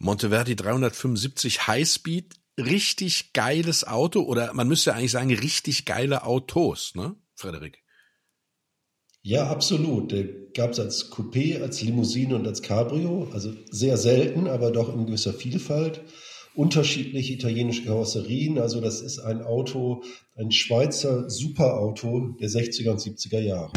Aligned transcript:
Monteverdi 0.00 0.56
375 0.56 1.66
Highspeed, 1.66 2.34
richtig 2.58 3.34
geiles 3.34 3.86
Auto 3.86 4.22
oder 4.22 4.52
man 4.54 4.66
müsste 4.66 4.94
eigentlich 4.94 5.12
sagen, 5.12 5.32
richtig 5.32 5.84
geile 5.84 6.24
Autos, 6.24 6.94
ne, 6.94 7.14
Frederik? 7.34 7.82
Ja, 9.22 9.48
absolut. 9.48 10.12
Der 10.12 10.24
gab 10.54 10.70
es 10.70 10.80
als 10.80 11.12
Coupé, 11.12 11.60
als 11.60 11.82
Limousine 11.82 12.34
und 12.34 12.46
als 12.46 12.62
Cabrio. 12.62 13.28
Also 13.34 13.52
sehr 13.70 13.98
selten, 13.98 14.46
aber 14.46 14.70
doch 14.70 14.94
in 14.94 15.04
gewisser 15.04 15.34
Vielfalt. 15.34 16.00
Unterschiedliche 16.54 17.34
italienische 17.34 17.84
Karosserien. 17.84 18.58
Also 18.58 18.80
das 18.80 19.02
ist 19.02 19.18
ein 19.18 19.42
Auto, 19.42 20.02
ein 20.36 20.50
Schweizer 20.50 21.28
Superauto 21.28 22.34
der 22.40 22.48
60er 22.48 22.92
und 22.92 23.00
70er 23.00 23.40
Jahre. 23.40 23.72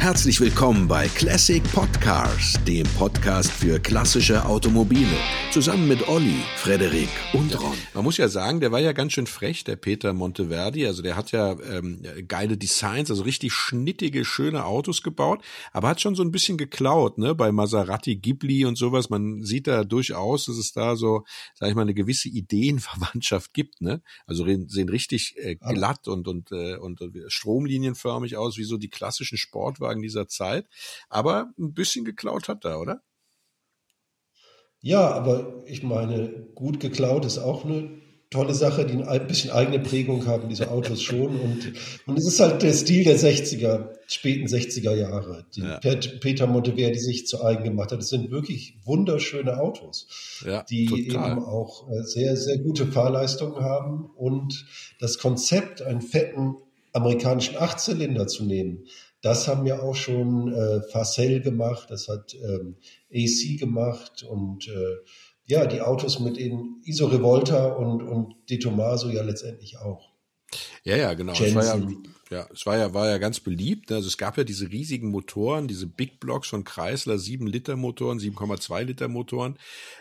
Herzlich 0.00 0.40
willkommen 0.40 0.88
bei 0.88 1.08
Classic 1.08 1.62
Podcars, 1.74 2.54
dem 2.66 2.86
Podcast 2.96 3.52
für 3.52 3.78
klassische 3.78 4.46
Automobile. 4.46 5.14
Zusammen 5.52 5.88
mit 5.88 6.08
Olli, 6.08 6.38
Frederik 6.56 7.10
und 7.34 7.54
Ron. 7.60 7.76
Man 7.92 8.04
muss 8.04 8.16
ja 8.16 8.28
sagen, 8.28 8.60
der 8.60 8.72
war 8.72 8.80
ja 8.80 8.92
ganz 8.92 9.12
schön 9.12 9.26
frech, 9.26 9.62
der 9.62 9.76
Peter 9.76 10.14
Monteverdi. 10.14 10.86
Also 10.86 11.02
der 11.02 11.16
hat 11.16 11.32
ja 11.32 11.54
ähm, 11.70 12.00
geile 12.26 12.56
Designs, 12.56 13.10
also 13.10 13.24
richtig 13.24 13.52
schnittige, 13.52 14.24
schöne 14.24 14.64
Autos 14.64 15.02
gebaut, 15.02 15.44
aber 15.70 15.88
hat 15.88 16.00
schon 16.00 16.14
so 16.14 16.22
ein 16.22 16.30
bisschen 16.30 16.56
geklaut, 16.56 17.18
ne? 17.18 17.34
Bei 17.34 17.52
Maserati, 17.52 18.16
Ghibli 18.16 18.64
und 18.64 18.78
sowas. 18.78 19.10
Man 19.10 19.44
sieht 19.44 19.66
da 19.66 19.84
durchaus, 19.84 20.46
dass 20.46 20.56
es 20.56 20.72
da 20.72 20.96
so, 20.96 21.24
sag 21.54 21.68
ich 21.68 21.74
mal, 21.74 21.82
eine 21.82 21.94
gewisse 21.94 22.30
Ideenverwandtschaft 22.30 23.52
gibt, 23.52 23.82
ne? 23.82 24.00
Also 24.26 24.46
sehen 24.46 24.88
richtig 24.88 25.34
äh, 25.36 25.56
glatt 25.56 26.08
und 26.08 26.26
und, 26.26 26.52
äh, 26.52 26.76
und 26.76 27.02
stromlinienförmig 27.28 28.38
aus, 28.38 28.56
wie 28.56 28.64
so 28.64 28.78
die 28.78 28.88
klassischen 28.88 29.36
Sportwagen 29.36 29.89
Neuwagen 29.90 30.02
dieser 30.02 30.28
Zeit. 30.28 30.66
Aber 31.08 31.52
ein 31.58 31.74
bisschen 31.74 32.04
geklaut 32.04 32.48
hat 32.48 32.64
er, 32.64 32.80
oder? 32.80 33.02
Ja, 34.82 35.10
aber 35.10 35.62
ich 35.66 35.82
meine, 35.82 36.30
gut 36.54 36.80
geklaut 36.80 37.26
ist 37.26 37.38
auch 37.38 37.64
eine 37.64 38.00
tolle 38.30 38.54
Sache, 38.54 38.86
die 38.86 39.02
ein 39.02 39.26
bisschen 39.26 39.50
eigene 39.50 39.80
Prägung 39.80 40.24
haben, 40.26 40.48
diese 40.48 40.70
Autos 40.70 41.02
schon. 41.08 41.38
Und, 41.38 41.72
und 42.06 42.16
es 42.16 42.26
ist 42.26 42.40
halt 42.40 42.62
der 42.62 42.72
Stil 42.72 43.04
der 43.04 43.18
60er, 43.18 43.90
späten 44.06 44.46
60er 44.46 44.94
Jahre, 44.94 45.44
die 45.54 45.62
ja. 45.62 45.78
Peter 45.78 46.46
Monteverdi 46.46 46.98
sich 46.98 47.26
zu 47.26 47.44
eigen 47.44 47.64
gemacht 47.64 47.92
hat. 47.92 47.98
Das 47.98 48.08
sind 48.08 48.30
wirklich 48.30 48.78
wunderschöne 48.84 49.60
Autos, 49.60 50.40
ja, 50.46 50.62
die 50.62 50.86
total. 50.86 51.32
eben 51.32 51.44
auch 51.44 51.90
äh, 51.90 52.02
sehr, 52.04 52.36
sehr 52.36 52.58
gute 52.58 52.86
Fahrleistungen 52.86 53.60
haben. 53.62 54.08
Und 54.16 54.64
das 54.98 55.18
Konzept, 55.18 55.82
einen 55.82 56.00
fetten 56.00 56.56
amerikanischen 56.92 57.56
Achtzylinder 57.56 58.26
zu 58.26 58.44
nehmen, 58.44 58.86
das 59.22 59.48
haben 59.48 59.66
ja 59.66 59.80
auch 59.80 59.94
schon 59.94 60.52
äh, 60.52 60.82
Facel 60.90 61.40
gemacht, 61.40 61.90
das 61.90 62.08
hat 62.08 62.34
ähm, 62.34 62.76
AC 63.12 63.58
gemacht 63.58 64.22
und 64.22 64.68
äh, 64.68 64.96
ja, 65.44 65.66
die 65.66 65.80
Autos 65.80 66.20
mit 66.20 66.36
den 66.36 66.80
Iso 66.84 67.06
Revolta 67.06 67.72
und, 67.72 68.02
und 68.02 68.36
De 68.48 68.58
Tomaso 68.58 69.08
ja 69.10 69.22
letztendlich 69.22 69.78
auch. 69.78 70.10
Ja, 70.84 70.96
ja, 70.96 71.14
genau. 71.14 71.34
Jensen. 71.34 72.02
Ja, 72.30 72.46
es 72.54 72.64
war 72.64 72.78
ja, 72.78 72.94
war 72.94 73.08
ja 73.08 73.18
ganz 73.18 73.40
beliebt. 73.40 73.90
Ne? 73.90 73.96
Also 73.96 74.06
es 74.06 74.16
gab 74.16 74.38
ja 74.38 74.44
diese 74.44 74.70
riesigen 74.70 75.10
Motoren, 75.10 75.66
diese 75.66 75.88
Big 75.88 76.20
Blocks 76.20 76.46
von 76.46 76.62
Chrysler, 76.62 77.18
7 77.18 77.44
Liter 77.48 77.74
Motoren, 77.74 78.20
7,2 78.20 78.84
Liter 78.84 79.08
Motoren. 79.08 79.58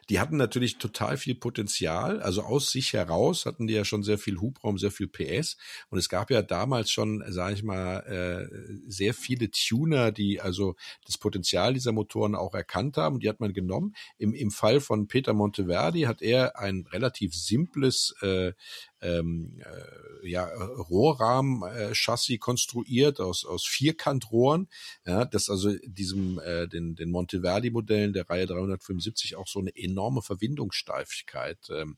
Die 0.10 0.20
hatten 0.20 0.38
natürlich 0.38 0.78
total 0.78 1.18
viel 1.18 1.34
Potenzial. 1.34 2.22
Also 2.22 2.44
aus 2.44 2.72
sich 2.72 2.94
heraus 2.94 3.48
hatten 3.48 3.66
die 3.66 3.74
ja 3.74 3.84
schon 3.84 4.04
sehr 4.04 4.20
viel 4.20 4.40
Hubraum, 4.40 4.78
sehr 4.78 4.92
viel 4.92 5.08
PS. 5.08 5.58
Und 5.90 5.98
es 5.98 6.08
gab 6.08 6.30
ja 6.30 6.44
damals 6.44 6.92
schon, 6.92 7.24
sage 7.30 7.56
ich 7.56 7.64
mal, 7.64 8.02
äh, 8.02 8.78
sehr 8.88 9.16
viele 9.16 9.50
Tuner, 9.50 10.12
die 10.12 10.40
also 10.40 10.76
das 11.08 11.18
Potenzial 11.18 11.74
dieser 11.74 11.94
Motoren 11.94 12.36
auch 12.36 12.54
erkannt 12.54 12.98
haben. 12.98 13.16
Und 13.16 13.24
die 13.24 13.30
hat 13.30 13.40
man 13.40 13.54
genommen. 13.54 13.96
Im, 14.20 14.36
im 14.36 14.52
Fall 14.52 14.82
von 14.82 15.08
Peter 15.08 15.34
Monteverdi 15.34 16.02
hat 16.02 16.22
er 16.22 16.60
ein 16.60 16.86
relativ 16.92 17.34
simples 17.34 18.14
äh, 18.22 18.54
ähm, 19.02 19.60
äh, 19.62 20.30
ja, 20.30 20.50
Rohrrahmen-Chassis 20.78 22.36
äh, 22.36 22.38
konstruiert 22.38 23.20
aus, 23.20 23.46
aus 23.46 23.66
Vierkantrohren, 23.66 24.68
ja, 25.06 25.26
das 25.26 25.50
also 25.50 25.74
diesem, 25.86 26.40
äh, 26.40 26.68
den, 26.68 26.96
den 26.96 27.12
Monteverdi-Modellen 27.12 28.14
der 28.14 28.30
Reihe 28.30 28.46
375 28.46 29.36
auch 29.36 29.48
so 29.48 29.60
eine 29.60 29.76
enorme 29.76 30.22
Verwindungssteifigkeit 30.22 31.58
ähm, 31.70 31.98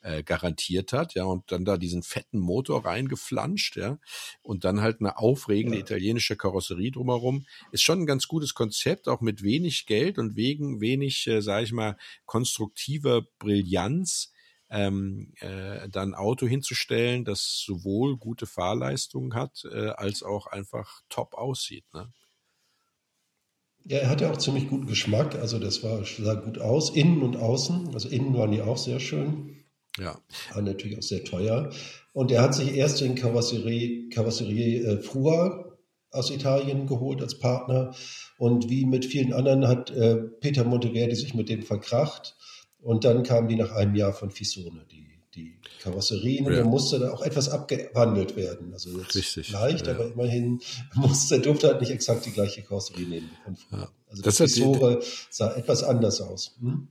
äh, 0.00 0.22
garantiert 0.22 0.92
hat, 0.92 1.14
ja, 1.14 1.24
und 1.24 1.50
dann 1.50 1.64
da 1.64 1.76
diesen 1.76 2.02
fetten 2.02 2.38
Motor 2.38 2.84
reingeflanscht, 2.84 3.76
ja, 3.76 3.98
und 4.42 4.64
dann 4.64 4.80
halt 4.80 5.00
eine 5.00 5.18
aufregende 5.18 5.78
ja. 5.78 5.82
italienische 5.82 6.36
Karosserie 6.36 6.90
drumherum. 6.90 7.46
Ist 7.72 7.82
schon 7.82 8.00
ein 8.00 8.06
ganz 8.06 8.28
gutes 8.28 8.54
Konzept, 8.54 9.08
auch 9.08 9.20
mit 9.20 9.42
wenig 9.42 9.86
Geld 9.86 10.18
und 10.18 10.36
wegen 10.36 10.80
wenig, 10.80 11.26
äh, 11.26 11.42
sage 11.42 11.64
ich 11.64 11.72
mal, 11.72 11.96
konstruktiver 12.26 13.22
Brillanz 13.38 14.32
ähm, 14.70 15.32
äh, 15.40 15.88
dann 15.88 16.14
Auto 16.14 16.46
hinzustellen, 16.46 17.24
das 17.24 17.62
sowohl 17.64 18.16
gute 18.16 18.46
Fahrleistungen 18.46 19.34
hat, 19.34 19.64
äh, 19.72 19.88
als 19.88 20.22
auch 20.22 20.46
einfach 20.46 21.00
top 21.08 21.34
aussieht. 21.34 21.84
Ne? 21.94 22.12
Ja, 23.84 23.98
er 23.98 24.10
hatte 24.10 24.30
auch 24.30 24.36
ziemlich 24.36 24.68
guten 24.68 24.86
Geschmack, 24.86 25.34
also 25.36 25.58
das 25.58 25.82
war, 25.82 26.04
sah 26.04 26.34
gut 26.34 26.58
aus, 26.58 26.94
innen 26.94 27.22
und 27.22 27.36
außen. 27.36 27.94
Also 27.94 28.08
innen 28.10 28.34
waren 28.36 28.50
die 28.50 28.60
auch 28.60 28.76
sehr 28.76 29.00
schön. 29.00 29.64
Ja. 29.98 30.18
War 30.52 30.62
natürlich 30.62 30.98
auch 30.98 31.02
sehr 31.02 31.24
teuer. 31.24 31.70
Und 32.12 32.30
er 32.30 32.42
hat 32.42 32.54
sich 32.54 32.74
erst 32.74 33.00
den 33.00 33.14
Carrosserie, 33.14 34.10
Carrosserie 34.10 34.82
äh, 34.82 34.98
Frua 34.98 35.64
aus 36.10 36.30
Italien 36.30 36.86
geholt 36.86 37.22
als 37.22 37.38
Partner. 37.38 37.94
Und 38.38 38.68
wie 38.68 38.84
mit 38.84 39.06
vielen 39.06 39.32
anderen 39.32 39.66
hat 39.66 39.90
äh, 39.90 40.16
Peter 40.16 40.64
Monteverdi 40.64 41.14
sich 41.14 41.34
mit 41.34 41.48
dem 41.48 41.62
verkracht. 41.62 42.36
Und 42.80 43.04
dann 43.04 43.22
kamen 43.22 43.48
die 43.48 43.56
nach 43.56 43.72
einem 43.72 43.94
Jahr 43.94 44.12
von 44.12 44.30
Fisone, 44.30 44.84
die, 44.90 45.04
die 45.34 45.58
Karosserien. 45.82 46.44
Ja. 46.44 46.50
Und 46.50 46.56
dann 46.56 46.66
musste 46.66 46.98
da 46.98 47.12
auch 47.12 47.22
etwas 47.22 47.48
abgewandelt 47.48 48.36
werden. 48.36 48.72
Also 48.72 48.98
jetzt 48.98 49.14
Richtig, 49.14 49.50
leicht, 49.50 49.86
ja. 49.86 49.94
aber 49.94 50.06
immerhin 50.06 50.60
musste, 50.94 51.40
durfte 51.40 51.68
halt 51.68 51.80
nicht 51.80 51.90
exakt 51.90 52.24
die 52.26 52.32
gleiche 52.32 52.62
Karosserie 52.62 53.06
nehmen. 53.06 53.30
Ja. 53.72 53.90
Also 54.08 54.22
das, 54.22 54.36
das 54.36 54.52
Fisore 54.52 55.00
sah 55.30 55.54
etwas 55.54 55.82
anders 55.82 56.20
aus. 56.20 56.56
Hm? 56.60 56.88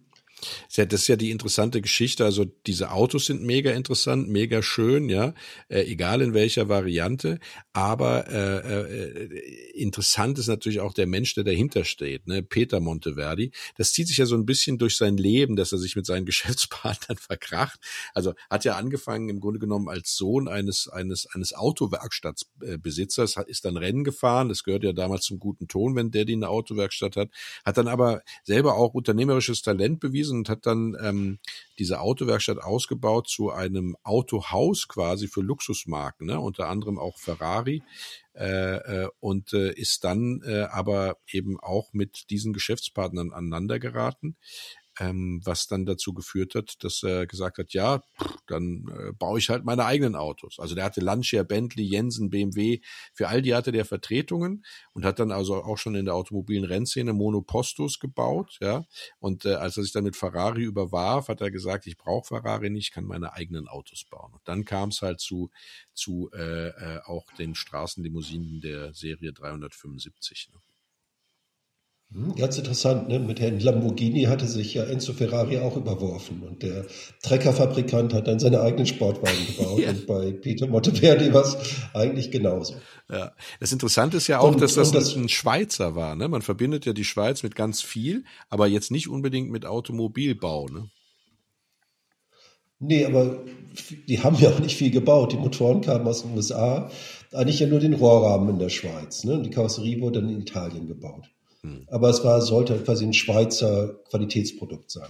Das 0.75 1.01
ist 1.01 1.07
ja 1.07 1.15
die 1.15 1.31
interessante 1.31 1.81
Geschichte. 1.81 2.23
Also 2.23 2.45
diese 2.45 2.91
Autos 2.91 3.25
sind 3.25 3.43
mega 3.43 3.71
interessant, 3.71 4.29
mega 4.29 4.61
schön, 4.61 5.09
ja, 5.09 5.33
äh, 5.67 5.81
egal 5.81 6.21
in 6.21 6.33
welcher 6.33 6.69
Variante. 6.69 7.39
Aber 7.73 8.27
äh, 8.27 8.57
äh, 8.57 9.71
interessant 9.73 10.37
ist 10.37 10.47
natürlich 10.47 10.79
auch 10.79 10.93
der 10.93 11.07
Mensch, 11.07 11.33
der 11.33 11.43
dahinter 11.43 11.85
steht, 11.85 12.27
ne? 12.27 12.43
Peter 12.43 12.79
Monteverdi. 12.79 13.51
Das 13.77 13.93
zieht 13.93 14.07
sich 14.07 14.17
ja 14.17 14.25
so 14.25 14.35
ein 14.35 14.45
bisschen 14.45 14.77
durch 14.77 14.95
sein 14.97 15.17
Leben, 15.17 15.55
dass 15.55 15.71
er 15.71 15.79
sich 15.79 15.95
mit 15.95 16.05
seinen 16.05 16.25
Geschäftspartnern 16.27 17.17
verkracht. 17.17 17.79
Also 18.13 18.33
hat 18.49 18.63
ja 18.63 18.75
angefangen 18.75 19.29
im 19.29 19.39
Grunde 19.39 19.59
genommen 19.59 19.89
als 19.89 20.15
Sohn 20.15 20.47
eines 20.47 20.87
eines 20.87 21.27
eines 21.27 21.53
Autowerkstattbesitzers, 21.53 23.37
ist 23.47 23.65
dann 23.65 23.77
Rennen 23.77 24.03
gefahren. 24.03 24.49
Das 24.49 24.63
gehört 24.63 24.83
ja 24.83 24.93
damals 24.93 25.25
zum 25.25 25.39
guten 25.39 25.67
Ton, 25.67 25.95
wenn 25.95 26.11
der 26.11 26.25
die 26.25 26.33
eine 26.33 26.49
Autowerkstatt 26.49 27.15
hat. 27.15 27.29
Hat 27.65 27.77
dann 27.77 27.87
aber 27.87 28.21
selber 28.43 28.75
auch 28.75 28.93
unternehmerisches 28.93 29.61
Talent 29.61 29.99
bewiesen 29.99 30.26
gewesen 30.27 30.39
und 30.39 30.49
hat 30.49 30.65
dann 30.65 30.95
ähm, 31.01 31.39
diese 31.79 31.99
Autowerkstatt 31.99 32.59
ausgebaut 32.59 33.27
zu 33.27 33.51
einem 33.51 33.95
Autohaus 34.03 34.87
quasi 34.87 35.27
für 35.27 35.41
Luxusmarken, 35.41 36.27
ne? 36.27 36.39
unter 36.39 36.67
anderem 36.69 36.99
auch 36.99 37.17
Ferrari. 37.17 37.83
Äh, 38.33 38.75
äh, 39.05 39.09
und 39.19 39.53
äh, 39.53 39.73
ist 39.73 40.03
dann 40.03 40.41
äh, 40.45 40.67
aber 40.69 41.17
eben 41.31 41.59
auch 41.59 41.91
mit 41.93 42.29
diesen 42.29 42.53
Geschäftspartnern 42.53 43.33
aneinander 43.33 43.79
geraten 43.79 44.35
ähm, 44.99 45.41
was 45.43 45.67
dann 45.67 45.85
dazu 45.85 46.13
geführt 46.13 46.55
hat, 46.55 46.83
dass 46.83 47.03
er 47.03 47.27
gesagt 47.27 47.57
hat, 47.57 47.73
ja, 47.73 48.01
dann 48.47 48.85
äh, 48.87 49.13
baue 49.13 49.39
ich 49.39 49.49
halt 49.49 49.65
meine 49.65 49.85
eigenen 49.85 50.15
Autos. 50.15 50.59
Also 50.59 50.75
der 50.75 50.85
hatte 50.85 51.01
Lancia, 51.01 51.43
Bentley, 51.43 51.83
Jensen, 51.83 52.29
BMW, 52.29 52.81
für 53.13 53.27
all 53.27 53.41
die 53.41 53.55
hatte 53.55 53.71
der 53.71 53.85
Vertretungen 53.85 54.65
und 54.93 55.05
hat 55.05 55.19
dann 55.19 55.31
also 55.31 55.63
auch 55.63 55.77
schon 55.77 55.95
in 55.95 56.05
der 56.05 56.15
automobilen 56.15 56.65
Rennszene 56.65 57.13
Monopostos 57.13 57.99
gebaut, 57.99 58.57
ja. 58.61 58.85
Und 59.19 59.45
äh, 59.45 59.55
als 59.55 59.77
er 59.77 59.83
sich 59.83 59.91
dann 59.91 60.03
mit 60.03 60.15
Ferrari 60.15 60.63
überwarf, 60.63 61.27
hat 61.27 61.41
er 61.41 61.51
gesagt, 61.51 61.87
ich 61.87 61.97
brauche 61.97 62.27
Ferrari 62.27 62.69
nicht, 62.69 62.87
ich 62.87 62.91
kann 62.93 63.05
meine 63.05 63.33
eigenen 63.33 63.67
Autos 63.67 64.05
bauen. 64.09 64.33
Und 64.33 64.41
dann 64.45 64.65
kam 64.65 64.89
es 64.89 65.01
halt 65.01 65.19
zu, 65.19 65.51
zu 65.93 66.29
äh, 66.33 66.69
äh, 66.69 67.01
auch 67.05 67.25
den 67.33 67.55
Straßenlimousinen 67.55 68.61
der 68.61 68.93
Serie 68.93 69.33
375. 69.33 70.49
Ne? 70.53 70.59
Hm, 72.13 72.35
ganz 72.35 72.57
interessant, 72.57 73.09
ne? 73.09 73.19
mit 73.19 73.41
Herrn 73.41 73.59
Lamborghini 73.59 74.23
hatte 74.23 74.47
sich 74.47 74.73
ja 74.73 74.85
Enzo 74.85 75.11
Ferrari 75.11 75.59
auch 75.59 75.75
überworfen 75.75 76.41
und 76.41 76.63
der 76.63 76.85
Treckerfabrikant 77.21 78.13
hat 78.13 78.27
dann 78.27 78.39
seine 78.39 78.61
eigenen 78.61 78.85
Sportwagen 78.85 79.45
gebaut 79.57 79.79
ja. 79.79 79.89
und 79.89 80.07
bei 80.07 80.31
Peter 80.31 80.67
Monteverdi 80.67 81.33
war 81.33 81.43
es 81.43 81.57
eigentlich 81.93 82.31
genauso. 82.31 82.75
Ja, 83.09 83.33
das 83.59 83.73
Interessante 83.73 84.17
ist 84.17 84.27
ja 84.27 84.39
auch, 84.39 84.53
und, 84.53 84.61
dass 84.61 84.75
das, 84.75 84.91
das, 84.91 85.17
ein 85.17 85.27
Schweizer 85.27 85.95
war. 85.95 86.15
Ne? 86.15 86.29
Man 86.29 86.41
verbindet 86.41 86.85
ja 86.85 86.93
die 86.93 87.03
Schweiz 87.03 87.43
mit 87.43 87.55
ganz 87.55 87.81
viel, 87.81 88.23
aber 88.47 88.67
jetzt 88.67 88.89
nicht 88.89 89.09
unbedingt 89.09 89.51
mit 89.51 89.65
Automobilbau. 89.65 90.67
Ne? 90.67 90.89
Nee, 92.79 93.05
aber 93.05 93.43
die 94.07 94.21
haben 94.23 94.37
ja 94.39 94.49
auch 94.49 94.59
nicht 94.59 94.77
viel 94.77 94.91
gebaut. 94.91 95.33
Die 95.33 95.37
Motoren 95.37 95.81
kamen 95.81 96.07
aus 96.07 96.21
den 96.21 96.35
USA, 96.35 96.89
eigentlich 97.33 97.59
ja 97.59 97.67
nur 97.67 97.79
den 97.79 97.95
Rohrrahmen 97.95 98.49
in 98.49 98.59
der 98.59 98.69
Schweiz. 98.69 99.25
Ne? 99.25 99.41
Die 99.41 99.49
Karosserie 99.49 99.99
wurde 99.99 100.21
dann 100.21 100.29
in 100.29 100.39
Italien 100.39 100.87
gebaut. 100.87 101.29
Hm. 101.61 101.87
Aber 101.89 102.09
es 102.09 102.23
war, 102.23 102.41
sollte 102.41 102.77
quasi 102.83 103.05
ein 103.05 103.13
Schweizer 103.13 103.95
Qualitätsprodukt 104.09 104.91
sein. 104.91 105.09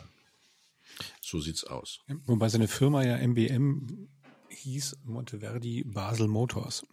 So 1.21 1.39
sieht's 1.39 1.63
aus. 1.65 1.99
Wobei 2.25 2.49
seine 2.49 2.67
Firma 2.67 3.03
ja 3.03 3.17
MBM 3.17 4.07
hieß 4.49 4.97
Monteverdi 5.03 5.83
Basel 5.83 6.27
Motors. 6.27 6.85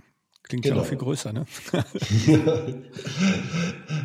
Klingt 0.42 0.64
genau. 0.64 0.76
ja 0.76 0.82
noch 0.82 0.88
viel 0.88 0.98
größer, 0.98 1.32
ne? 1.32 1.46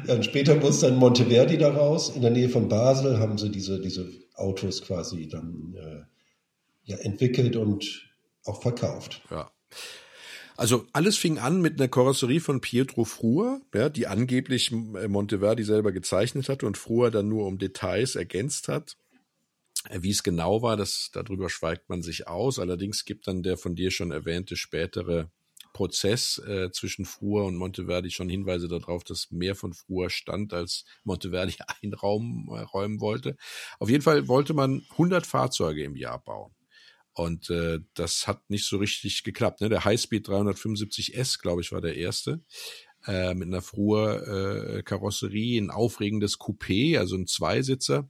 ja, 0.08 0.14
und 0.14 0.24
später 0.24 0.56
muss 0.56 0.80
dann 0.80 0.96
Monteverdi 0.96 1.58
daraus. 1.58 2.16
In 2.16 2.22
der 2.22 2.32
Nähe 2.32 2.48
von 2.48 2.70
Basel 2.70 3.20
haben 3.20 3.38
sie 3.38 3.50
diese, 3.50 3.82
diese 3.82 4.10
Autos 4.36 4.82
quasi 4.82 5.28
dann 5.28 5.76
äh, 5.76 6.04
ja, 6.84 6.98
entwickelt 6.98 7.58
und 7.58 8.10
auch 8.46 8.62
verkauft. 8.62 9.22
Ja. 9.30 9.52
Also 10.60 10.86
alles 10.92 11.18
fing 11.18 11.38
an 11.38 11.62
mit 11.62 11.80
einer 11.80 11.88
Karosserie 11.88 12.42
von 12.42 12.60
Pietro 12.60 13.06
Frua, 13.06 13.62
ja, 13.74 13.88
die 13.88 14.08
angeblich 14.08 14.74
äh, 14.74 15.08
Monteverdi 15.08 15.64
selber 15.64 15.94
gezeichnet 15.94 16.50
hatte 16.50 16.68
und 16.68 16.78
Frua 16.78 17.12
dann 17.12 17.30
nur 17.30 17.46
um 17.46 17.58
Details 17.58 18.18
ergänzt 18.18 18.68
hat. 18.68 18.98
Äh, 19.88 20.02
wie 20.02 20.10
es 20.10 20.22
genau 20.22 20.62
war, 20.62 20.76
das, 20.76 21.12
darüber 21.14 21.50
schweigt 21.50 21.88
man 21.88 22.02
sich 22.02 22.28
aus. 22.28 22.60
Allerdings 22.60 23.06
gibt 23.06 23.28
dann 23.28 23.42
der 23.42 23.58
von 23.58 23.74
dir 23.78 23.90
schon 23.90 24.12
erwähnte 24.12 24.58
spätere 24.58 25.32
Prozess 25.72 26.40
äh, 26.40 26.70
zwischen 26.72 27.06
Frua 27.06 27.44
und 27.44 27.56
Monteverdi 27.56 28.12
schon 28.12 28.28
Hinweise 28.28 28.68
darauf, 28.68 29.06
dass 29.06 29.32
mehr 29.32 29.56
von 29.56 29.74
Frua 29.74 30.10
stand, 30.10 30.54
als 30.54 30.84
Monteverdi 31.06 31.56
einräumen 31.82 32.50
äh, 32.50 32.64
räumen 32.64 33.00
wollte. 33.00 33.38
Auf 33.80 33.90
jeden 33.90 34.04
Fall 34.04 34.28
wollte 34.28 34.54
man 34.54 34.86
100 34.92 35.26
Fahrzeuge 35.26 35.86
im 35.86 35.96
Jahr 35.96 36.22
bauen. 36.22 36.52
Und 37.20 37.50
äh, 37.50 37.80
das 37.96 38.28
hat 38.28 38.50
nicht 38.50 38.66
so 38.66 38.78
richtig 38.78 39.24
geklappt. 39.24 39.60
Ne? 39.60 39.68
Der 39.68 39.84
Highspeed 39.84 40.28
375S, 40.28 41.42
glaube 41.42 41.62
ich, 41.62 41.74
war 41.74 41.82
der 41.82 41.98
erste. 41.98 42.42
Äh, 43.06 43.34
mit 43.34 43.48
einer 43.48 43.62
Frua 43.62 44.16
äh, 44.16 44.84
Karosserie, 44.84 45.60
ein 45.60 45.70
aufregendes 45.70 46.40
Coupé, 46.40 46.98
also 46.98 47.18
ein 47.18 47.28
Zweisitzer 47.28 48.10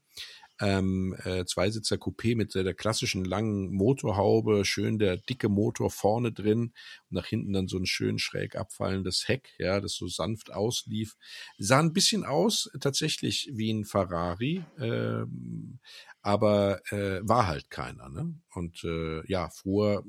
ähm, 0.60 1.16
äh, 1.24 1.46
Zweisitzer 1.46 1.96
Coupé 1.98 2.36
mit 2.36 2.54
der, 2.56 2.64
der 2.64 2.74
klassischen 2.74 3.24
langen 3.26 3.72
Motorhaube, 3.74 4.66
schön 4.66 5.00
der 5.00 5.18
dicke 5.18 5.50
Motor 5.50 5.90
vorne 5.90 6.32
drin 6.32 6.74
und 7.10 7.16
nach 7.16 7.26
hinten 7.26 7.54
dann 7.54 7.68
so 7.68 7.78
ein 7.78 7.86
schön 7.86 8.20
schräg 8.20 8.56
abfallendes 8.56 9.28
Heck, 9.28 9.54
ja, 9.58 9.80
das 9.80 9.94
so 9.94 10.08
sanft 10.08 10.52
auslief. 10.52 11.16
Sah 11.58 11.80
ein 11.80 11.94
bisschen 11.94 12.26
aus 12.26 12.70
tatsächlich 12.80 13.50
wie 13.54 13.72
ein 13.72 13.86
Ferrari, 13.86 14.64
ähm, 14.80 15.80
aber 16.22 16.82
äh, 16.92 17.22
war 17.28 17.48
halt 17.48 17.70
keiner. 17.70 18.10
Ne? 18.10 18.36
Und 18.54 18.84
äh, 18.84 19.26
ja, 19.32 19.50
Fuhr 19.50 20.04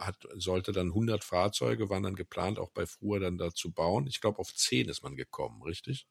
hat, 0.00 0.16
sollte 0.36 0.72
dann 0.72 0.88
100 0.88 1.24
Fahrzeuge, 1.24 1.90
waren 1.90 2.02
dann 2.02 2.16
geplant, 2.16 2.58
auch 2.58 2.70
bei 2.70 2.86
Fuhr 2.86 3.20
dann 3.20 3.38
da 3.38 3.50
zu 3.52 3.70
bauen. 3.72 4.06
Ich 4.06 4.20
glaube, 4.20 4.38
auf 4.38 4.54
10 4.54 4.88
ist 4.88 5.02
man 5.02 5.16
gekommen, 5.16 5.62
richtig? 5.62 6.06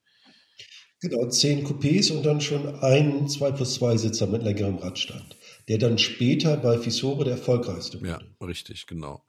Genau, 1.02 1.28
zehn 1.30 1.66
Coupés 1.66 2.12
und 2.12 2.24
dann 2.24 2.42
schon 2.42 2.76
ein 2.82 3.28
2 3.28 3.52
plus 3.52 3.74
2 3.76 3.98
Sitzer 3.98 4.28
mit 4.28 4.44
längerem 4.44 4.78
Radstand, 4.78 5.36
der 5.68 5.80
dann 5.80 5.98
später 5.98 6.58
bei 6.58 6.78
Fisore 6.78 7.24
der 7.24 7.34
erfolgreichste 7.34 8.00
wurde. 8.00 8.10
Ja, 8.10 8.46
richtig, 8.46 8.86
genau. 8.86 9.24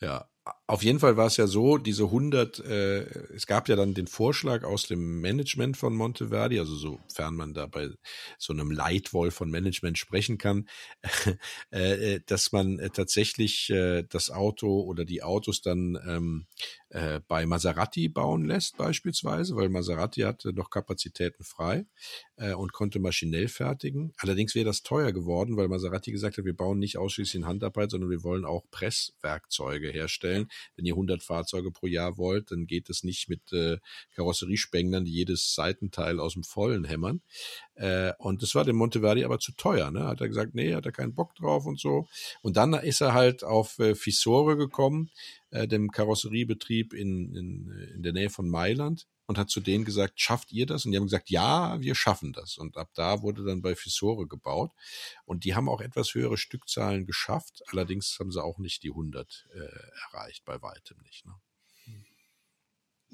Ja, 0.00 0.28
auf 0.68 0.82
jeden 0.82 0.98
Fall 0.98 1.16
war 1.16 1.26
es 1.26 1.36
ja 1.36 1.46
so, 1.46 1.78
diese 1.78 2.04
100, 2.04 2.58
äh, 2.60 3.02
es 3.34 3.46
gab 3.46 3.68
ja 3.68 3.76
dann 3.76 3.94
den 3.94 4.08
Vorschlag 4.08 4.64
aus 4.64 4.86
dem 4.88 5.20
Management 5.20 5.76
von 5.76 5.94
Monteverdi, 5.94 6.58
also 6.58 6.74
sofern 6.74 7.36
man 7.36 7.54
da 7.54 7.66
bei 7.66 7.90
so 8.38 8.52
einem 8.52 8.72
Leitwolf 8.72 9.34
von 9.34 9.48
Management 9.48 9.96
sprechen 9.96 10.38
kann, 10.38 10.68
äh, 11.72 12.14
äh, 12.14 12.20
dass 12.26 12.50
man 12.50 12.80
äh, 12.80 12.90
tatsächlich 12.90 13.70
äh, 13.70 14.02
das 14.08 14.30
Auto 14.30 14.80
oder 14.80 15.04
die 15.04 15.22
Autos 15.22 15.62
dann 15.62 15.98
ähm, 16.04 16.46
äh, 16.88 17.20
bei 17.28 17.46
Maserati 17.46 18.08
bauen 18.08 18.44
lässt 18.44 18.76
beispielsweise, 18.76 19.54
weil 19.54 19.68
Maserati 19.68 20.22
hatte 20.22 20.52
noch 20.52 20.70
Kapazitäten 20.70 21.44
frei 21.44 21.86
äh, 22.36 22.54
und 22.54 22.72
konnte 22.72 22.98
maschinell 22.98 23.48
fertigen. 23.48 24.12
Allerdings 24.18 24.54
wäre 24.54 24.64
das 24.64 24.82
teuer 24.82 25.12
geworden, 25.12 25.56
weil 25.56 25.68
Maserati 25.68 26.12
gesagt 26.12 26.38
hat, 26.38 26.44
wir 26.44 26.56
bauen 26.56 26.78
nicht 26.78 26.98
ausschließlich 26.98 27.36
in 27.42 27.46
Handarbeit, 27.46 27.90
sondern 27.90 28.10
wir 28.10 28.22
wollen 28.22 28.44
auch 28.44 28.64
Presswerkzeuge 28.70 29.90
herstellen. 29.90 30.48
Wenn 30.76 30.84
ihr 30.84 30.94
100 30.94 31.22
Fahrzeuge 31.22 31.70
pro 31.70 31.86
Jahr 31.86 32.16
wollt, 32.16 32.50
dann 32.50 32.66
geht 32.66 32.90
es 32.90 33.02
nicht 33.02 33.28
mit 33.28 33.52
äh, 33.52 33.78
Karosseriespenglern, 34.14 35.04
die 35.04 35.12
jedes 35.12 35.54
Seitenteil 35.54 36.20
aus 36.20 36.34
dem 36.34 36.44
Vollen 36.44 36.84
hämmern. 36.84 37.20
Äh, 37.74 38.12
und 38.18 38.42
das 38.42 38.54
war 38.54 38.64
dem 38.64 38.76
Monteverdi 38.76 39.24
aber 39.24 39.38
zu 39.38 39.52
teuer. 39.52 39.90
Ne? 39.90 40.04
Hat 40.04 40.20
er 40.20 40.28
gesagt, 40.28 40.54
nee, 40.54 40.74
hat 40.74 40.86
er 40.86 40.92
keinen 40.92 41.14
Bock 41.14 41.34
drauf 41.34 41.66
und 41.66 41.78
so. 41.80 42.06
Und 42.42 42.56
dann 42.56 42.74
ist 42.74 43.00
er 43.00 43.14
halt 43.14 43.44
auf 43.44 43.78
äh, 43.78 43.94
Fissore 43.94 44.56
gekommen, 44.56 45.10
äh, 45.50 45.68
dem 45.68 45.90
Karosseriebetrieb 45.90 46.92
in, 46.92 47.34
in, 47.34 47.90
in 47.94 48.02
der 48.02 48.12
Nähe 48.12 48.30
von 48.30 48.48
Mailand 48.48 49.06
und 49.26 49.38
hat 49.38 49.50
zu 49.50 49.60
denen 49.60 49.84
gesagt, 49.84 50.20
schafft 50.20 50.52
ihr 50.52 50.66
das? 50.66 50.84
Und 50.84 50.92
die 50.92 50.98
haben 50.98 51.04
gesagt, 51.04 51.30
ja, 51.30 51.80
wir 51.80 51.94
schaffen 51.94 52.32
das. 52.32 52.58
Und 52.58 52.76
ab 52.76 52.90
da 52.94 53.22
wurde 53.22 53.44
dann 53.44 53.62
bei 53.62 53.74
Fissore 53.74 54.26
gebaut. 54.26 54.70
Und 55.24 55.44
die 55.44 55.54
haben 55.54 55.68
auch 55.68 55.80
etwas 55.80 56.14
höhere 56.14 56.36
Stückzahlen 56.38 57.06
geschafft. 57.06 57.62
Allerdings 57.68 58.16
haben 58.18 58.30
sie 58.30 58.42
auch 58.42 58.58
nicht 58.58 58.82
die 58.82 58.90
100 58.90 59.48
äh, 59.52 59.58
erreicht, 60.08 60.44
bei 60.44 60.62
weitem 60.62 60.98
nicht. 61.02 61.26
Ne? 61.26 61.34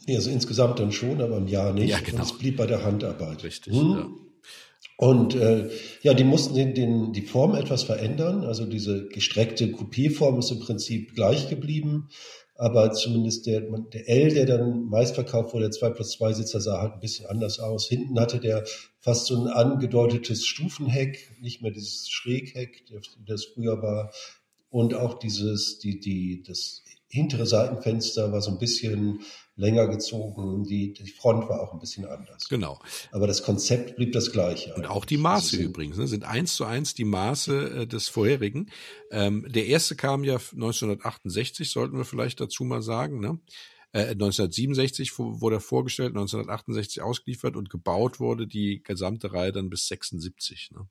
Ja, 0.06 0.17
also 0.17 0.31
insgesamt 0.31 0.79
dann 0.79 0.93
schon, 0.93 1.20
aber 1.20 1.38
im 1.38 1.49
Jahr 1.49 1.73
nicht. 1.73 1.91
Ja, 1.91 2.00
genau. 2.00 2.19
Und 2.19 2.23
es 2.23 2.38
blieb 2.38 2.56
bei 2.56 2.67
der 2.67 2.85
Handarbeit. 2.85 3.43
Richtig, 3.44 3.75
hm. 3.75 3.91
ja. 3.93 4.11
Und 4.97 5.35
äh, 5.35 5.70
ja, 6.03 6.15
die 6.15 6.25
mussten 6.25 6.55
den, 6.55 6.75
den, 6.75 7.12
die 7.12 7.23
Form 7.23 7.55
etwas 7.55 7.82
verändern. 7.82 8.44
Also 8.44 8.67
diese 8.67 9.08
gestreckte 9.08 9.67
Coupé-Form 9.67 10.38
ist 10.38 10.50
im 10.50 10.61
Prinzip 10.61 11.15
gleich 11.15 11.49
geblieben. 11.49 12.08
Aber 12.62 12.93
zumindest 12.93 13.47
der, 13.47 13.62
der 13.62 14.09
L, 14.09 14.32
der 14.32 14.47
dann 14.47 14.85
meist 14.85 15.17
verkauft 15.17 15.53
wurde, 15.53 15.64
der 15.64 15.73
2 15.73 15.91
plus 15.91 16.12
2 16.12 16.32
Sitzer, 16.35 16.61
sah 16.61 16.81
halt 16.81 16.93
ein 16.93 17.00
bisschen 17.00 17.26
anders 17.26 17.59
aus. 17.59 17.88
Hinten 17.88 18.20
hatte 18.20 18.38
der 18.38 18.64
fast 19.00 19.26
so 19.26 19.35
ein 19.35 19.49
angedeutetes 19.49 20.47
Stufenheck, 20.47 21.37
nicht 21.41 21.61
mehr 21.61 21.73
dieses 21.73 22.09
Schrägheck, 22.09 22.85
das 23.26 23.47
früher 23.47 23.82
war. 23.82 24.12
Und 24.70 24.94
auch 24.94 25.19
dieses, 25.19 25.81
die, 25.81 25.99
die, 25.99 26.44
das 26.47 26.85
hintere 27.09 27.47
Seitenfenster 27.47 28.31
war 28.31 28.41
so 28.41 28.53
ein 28.53 28.59
bisschen 28.59 29.23
länger 29.56 29.87
gezogen. 29.88 30.64
Die, 30.64 30.93
die 30.93 31.10
Front 31.10 31.49
war 31.49 31.60
auch 31.60 31.72
ein 31.72 31.78
bisschen 31.78 32.04
anders. 32.06 32.49
Genau. 32.49 32.78
Aber 33.10 33.26
das 33.26 33.43
Konzept 33.43 33.96
blieb 33.96 34.12
das 34.12 34.32
gleiche. 34.32 34.75
Und 34.75 34.87
auch 34.87 35.04
die 35.04 35.19
Maße 35.19 35.56
also 35.56 35.69
übrigens 35.69 35.99
ne, 35.99 36.06
sind 36.06 36.25
eins 36.25 36.54
zu 36.56 36.64
eins 36.64 36.94
die 36.94 37.04
Maße 37.04 37.82
äh, 37.82 37.87
des 37.87 38.08
vorherigen. 38.08 38.70
Ähm, 39.10 39.46
der 39.49 39.66
erste 39.66 39.96
kam 39.96 40.25
ja 40.25 40.34
1968, 40.34 41.70
sollten 41.70 41.96
wir 41.96 42.04
vielleicht 42.04 42.40
dazu 42.40 42.64
mal 42.64 42.82
sagen. 42.82 43.20
Ne? 43.20 43.38
Äh, 43.93 44.12
1967 44.12 45.19
wurde 45.19 45.56
er 45.56 45.60
vorgestellt, 45.60 46.10
1968 46.10 47.02
ausgeliefert 47.02 47.56
und 47.56 47.69
gebaut 47.69 48.20
wurde 48.20 48.46
die 48.46 48.82
gesamte 48.82 49.32
Reihe 49.32 49.52
dann 49.52 49.69
bis 49.69 49.87
76. 49.87 50.70
Ne? 50.72 50.88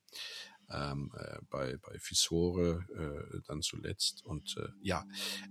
Ähm, 0.74 1.12
äh, 1.18 1.38
bei, 1.50 1.78
bei 1.78 1.98
Fissore 2.00 2.86
äh, 2.96 3.40
dann 3.48 3.62
zuletzt. 3.62 4.26
Und 4.26 4.56
äh, 4.58 4.70
ja, 4.82 5.06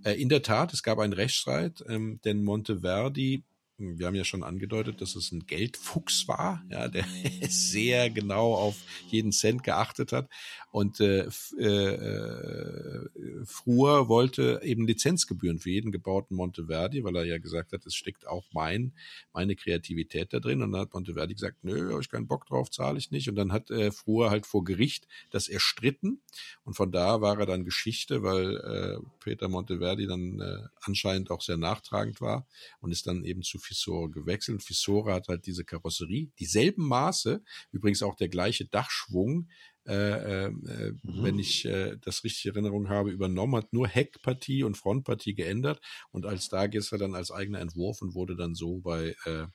äh, 0.05 0.21
in 0.21 0.29
der 0.29 0.43
Tat, 0.43 0.73
es 0.73 0.83
gab 0.83 0.99
einen 0.99 1.13
Rechtsstreit, 1.13 1.85
ähm, 1.89 2.21
denn 2.25 2.43
Monteverdi 2.43 3.45
wir 3.81 4.07
haben 4.07 4.15
ja 4.15 4.25
schon 4.25 4.43
angedeutet, 4.43 5.01
dass 5.01 5.17
es 5.17 5.33
ein 5.33 5.47
Geldfuchs 5.47 6.29
war, 6.29 6.63
ja, 6.71 6.89
der 6.89 7.05
sehr 7.49 8.11
genau 8.11 8.55
auf 8.55 8.77
jeden 9.09 9.33
Cent 9.33 9.65
geachtet 9.65 10.13
hat. 10.13 10.29
Und 10.71 11.01
äh, 11.01 11.29
äh, 11.59 11.65
äh, 11.65 13.09
Fruhr 13.45 14.09
wollte 14.09 14.61
eben 14.63 14.87
Lizenzgebühren 14.87 15.59
für 15.59 15.71
jeden 15.71 15.91
gebauten 15.91 16.37
Monteverdi, 16.37 17.03
weil 17.03 17.17
er 17.17 17.25
ja 17.25 17.39
gesagt 17.39 17.73
hat, 17.73 17.85
es 17.87 17.95
steckt 17.95 18.27
auch 18.29 18.45
mein, 18.53 18.93
meine 19.33 19.57
Kreativität 19.57 20.33
da 20.33 20.39
drin. 20.39 20.63
Und 20.63 20.73
dann 20.73 20.83
hat 20.83 20.95
Monteverdi 20.95 21.35
gesagt, 21.35 21.65
nö, 21.65 21.91
habe 21.91 22.03
ich 22.03 22.09
keinen 22.09 22.29
Bock 22.29 22.47
drauf, 22.47 22.71
zahle 22.71 22.99
ich 22.99 23.11
nicht. 23.11 23.29
Und 23.29 23.35
dann 23.35 23.51
hat 23.51 23.71
äh, 23.71 23.91
Fruhr 23.91 24.31
halt 24.31 24.47
vor 24.47 24.63
Gericht 24.63 25.09
das 25.31 25.49
erstritten. 25.49 26.23
Und 26.65 26.75
von 26.75 26.93
da 26.93 27.21
war 27.21 27.41
er 27.41 27.47
dann 27.47 27.65
Geschichte, 27.65 28.23
weil 28.23 28.57
äh, 28.59 28.99
Peter 29.19 29.49
Monteverdi 29.49 30.07
dann 30.07 30.41
äh, 30.41 30.69
anscheinend 30.83 31.33
auch 31.33 31.41
sehr 31.41 31.57
nachtragend 31.57 32.21
war 32.21 32.47
und 32.81 32.93
ist 32.93 33.09
dann 33.09 33.25
eben 33.25 33.43
zu 33.43 33.59
Fissore 33.71 34.11
gewechselt. 34.11 34.65
Fissore 34.65 35.13
hat 35.13 35.29
halt 35.29 35.47
diese 35.47 35.65
Karosserie, 35.65 36.33
dieselben 36.41 36.89
Maße, 36.89 37.41
übrigens 37.71 38.03
auch 38.03 38.17
der 38.17 38.29
gleiche 38.29 38.67
Dachschwung, 38.67 39.49
äh, 39.87 40.47
äh, 40.47 40.51
mhm. 40.51 40.97
wenn 41.03 41.39
ich 41.39 41.65
äh, 41.67 41.97
das 42.01 42.25
richtig 42.25 42.47
in 42.47 42.53
Erinnerung 42.53 42.89
habe, 42.89 43.13
übernommen, 43.13 43.57
hat 43.57 43.73
nur 43.73 43.87
Heckpartie 43.87 44.65
und 44.65 44.77
Frontpartie 44.77 45.35
geändert 45.35 45.81
und 46.11 46.27
als 46.27 46.47
Stargazer 46.47 46.99
dann 46.99 47.15
als 47.15 47.31
eigener 47.31 47.61
Entwurf 47.61 48.03
und 48.03 48.15
wurde 48.15 48.35
dann 48.35 48.55
so 48.55 48.81
bei 48.81 49.15
äh, 49.25 49.47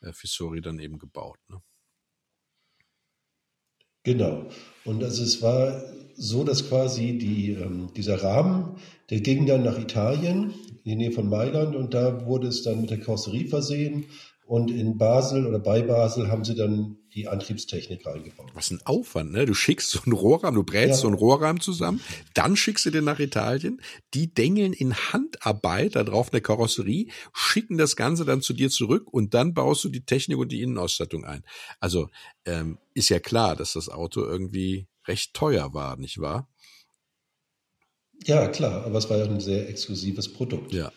äh, 0.00 0.12
Fissori 0.12 0.62
dann 0.62 0.78
eben 0.78 0.98
gebaut. 0.98 1.38
Ne? 1.48 1.62
Genau. 4.02 4.46
Und 4.84 5.04
also 5.04 5.22
es 5.22 5.42
war 5.42 5.82
so, 6.14 6.44
dass 6.44 6.68
quasi 6.68 7.18
die, 7.18 7.52
ähm, 7.52 7.90
dieser 7.96 8.22
Rahmen, 8.22 8.76
der 9.10 9.20
ging 9.20 9.46
dann 9.46 9.62
nach 9.64 9.78
Italien, 9.78 10.52
in 10.84 10.90
die 10.90 10.96
Nähe 10.96 11.12
von 11.12 11.28
Mailand, 11.28 11.76
und 11.76 11.94
da 11.94 12.26
wurde 12.26 12.48
es 12.48 12.62
dann 12.62 12.80
mit 12.80 12.90
der 12.90 13.00
Karosserie 13.00 13.46
versehen. 13.46 14.06
Und 14.46 14.70
in 14.70 14.98
Basel 14.98 15.46
oder 15.46 15.58
bei 15.58 15.82
Basel 15.82 16.28
haben 16.28 16.44
sie 16.44 16.54
dann 16.54 16.96
die 17.14 17.28
Antriebstechnik 17.28 18.06
reingebaut. 18.06 18.50
Was 18.54 18.70
ein 18.70 18.80
Aufwand, 18.84 19.32
ne? 19.32 19.46
Du 19.46 19.54
schickst 19.54 19.90
so 19.90 20.00
einen 20.04 20.12
Rohrrahmen, 20.12 20.54
du 20.54 20.64
brätst 20.64 20.88
ja. 20.88 20.96
so 20.96 21.06
einen 21.08 21.16
Rohrrahmen 21.16 21.60
zusammen, 21.60 22.00
dann 22.34 22.56
schickst 22.56 22.86
du 22.86 22.90
den 22.90 23.04
nach 23.04 23.18
Italien, 23.18 23.80
die 24.14 24.32
dengeln 24.32 24.72
in 24.72 24.94
Handarbeit 24.94 25.96
da 25.96 26.04
drauf 26.04 26.32
eine 26.32 26.40
Karosserie, 26.40 27.08
schicken 27.32 27.78
das 27.78 27.96
Ganze 27.96 28.24
dann 28.24 28.42
zu 28.42 28.52
dir 28.52 28.70
zurück 28.70 29.12
und 29.12 29.34
dann 29.34 29.54
baust 29.54 29.84
du 29.84 29.88
die 29.88 30.04
Technik 30.04 30.38
und 30.38 30.52
die 30.52 30.62
Innenausstattung 30.62 31.24
ein. 31.24 31.44
Also 31.80 32.08
ähm, 32.44 32.78
ist 32.94 33.08
ja 33.08 33.18
klar, 33.18 33.56
dass 33.56 33.72
das 33.72 33.88
Auto 33.88 34.22
irgendwie 34.22 34.86
recht 35.06 35.34
teuer 35.34 35.74
war, 35.74 35.96
nicht 35.96 36.20
wahr? 36.20 36.48
Ja, 38.26 38.48
klar, 38.48 38.84
aber 38.84 38.98
es 38.98 39.08
war 39.08 39.16
ja 39.16 39.24
ein 39.24 39.40
sehr 39.40 39.68
exklusives 39.68 40.30
Produkt. 40.30 40.72
Ja. 40.72 40.92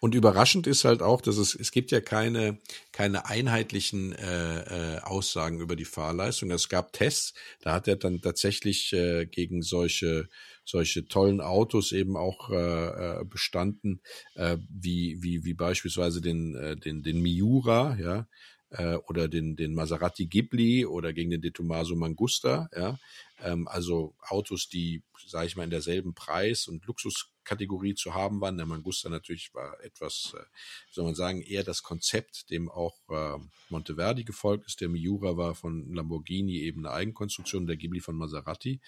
Und 0.00 0.14
überraschend 0.14 0.66
ist 0.66 0.84
halt 0.84 1.00
auch, 1.00 1.22
dass 1.22 1.38
es, 1.38 1.54
es 1.54 1.72
gibt 1.72 1.90
ja 1.90 2.02
keine, 2.02 2.58
keine 2.92 3.26
einheitlichen 3.26 4.12
äh, 4.12 4.96
äh, 4.96 5.00
Aussagen 5.00 5.58
über 5.60 5.74
die 5.74 5.86
Fahrleistung. 5.86 6.50
Es 6.50 6.68
gab 6.68 6.92
Tests, 6.92 7.32
da 7.62 7.72
hat 7.72 7.88
er 7.88 7.96
dann 7.96 8.20
tatsächlich 8.20 8.92
äh, 8.92 9.24
gegen 9.24 9.62
solche, 9.62 10.28
solche 10.66 11.08
tollen 11.08 11.40
Autos 11.40 11.92
eben 11.92 12.16
auch 12.16 12.50
äh, 12.50 13.20
äh 13.20 13.24
bestanden, 13.24 14.02
äh, 14.34 14.58
wie, 14.68 15.22
wie, 15.22 15.44
wie 15.44 15.54
beispielsweise 15.54 16.20
den, 16.20 16.54
äh, 16.56 16.76
den, 16.76 17.02
den 17.02 17.22
Miura, 17.22 17.96
ja, 17.98 18.26
äh, 18.70 18.96
oder 19.08 19.28
den, 19.28 19.56
den 19.56 19.74
Maserati 19.74 20.26
Ghibli 20.26 20.84
oder 20.84 21.12
gegen 21.12 21.30
den 21.30 21.40
De 21.40 21.50
Tomaso 21.50 21.94
Mangusta, 21.96 22.68
ja. 22.76 22.98
Ähm, 23.40 23.68
also 23.68 24.14
Autos, 24.20 24.68
die, 24.68 25.02
sage 25.26 25.46
ich 25.46 25.56
mal, 25.56 25.64
in 25.64 25.70
derselben 25.70 26.14
Preis- 26.14 26.68
und 26.68 26.84
Luxuskategorie 26.86 27.94
zu 27.94 28.14
haben 28.14 28.40
waren. 28.40 28.56
Der 28.56 28.66
Mangusta 28.66 29.08
natürlich 29.08 29.52
war 29.54 29.82
etwas, 29.82 30.34
äh, 30.36 30.42
soll 30.90 31.04
man 31.04 31.14
sagen, 31.14 31.42
eher 31.42 31.64
das 31.64 31.82
Konzept, 31.82 32.50
dem 32.50 32.70
auch 32.70 32.96
äh, 33.10 33.38
Monteverdi 33.68 34.24
gefolgt 34.24 34.66
ist. 34.66 34.80
Der 34.80 34.88
Miura 34.88 35.36
war 35.36 35.54
von 35.54 35.92
Lamborghini 35.92 36.60
eben 36.60 36.86
eine 36.86 36.94
Eigenkonstruktion, 36.94 37.66
der 37.66 37.76
Ghibli 37.76 38.00
von 38.00 38.16
Maserati. 38.16 38.80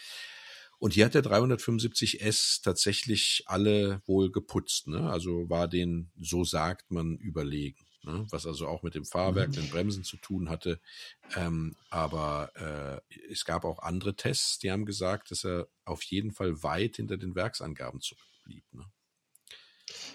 Und 0.78 0.94
hier 0.94 1.06
hat 1.06 1.14
der 1.14 1.24
375S 1.24 2.62
tatsächlich 2.62 3.42
alle 3.46 4.00
wohl 4.06 4.30
geputzt. 4.30 4.86
Ne? 4.86 5.10
Also 5.10 5.50
war 5.50 5.66
den, 5.66 6.12
so 6.20 6.44
sagt 6.44 6.92
man, 6.92 7.16
überlegen 7.16 7.87
ne? 8.08 8.26
was 8.30 8.46
also 8.46 8.66
auch 8.66 8.82
mit 8.82 8.94
dem 8.94 9.04
Fahrwerk, 9.04 9.50
mhm. 9.50 9.54
den 9.54 9.70
Bremsen 9.70 10.04
zu 10.04 10.16
tun 10.16 10.48
hatte. 10.48 10.80
Ähm, 11.36 11.76
aber 11.90 12.50
äh, 12.56 13.16
es 13.30 13.44
gab 13.44 13.64
auch 13.64 13.80
andere 13.80 14.14
Tests, 14.14 14.58
die 14.58 14.70
haben 14.70 14.86
gesagt, 14.86 15.30
dass 15.30 15.44
er 15.44 15.68
auf 15.84 16.02
jeden 16.02 16.32
Fall 16.32 16.62
weit 16.62 16.96
hinter 16.96 17.16
den 17.16 17.34
Werksangaben 17.34 18.00
zurückblieb. 18.00 18.64
Ne? 18.72 18.84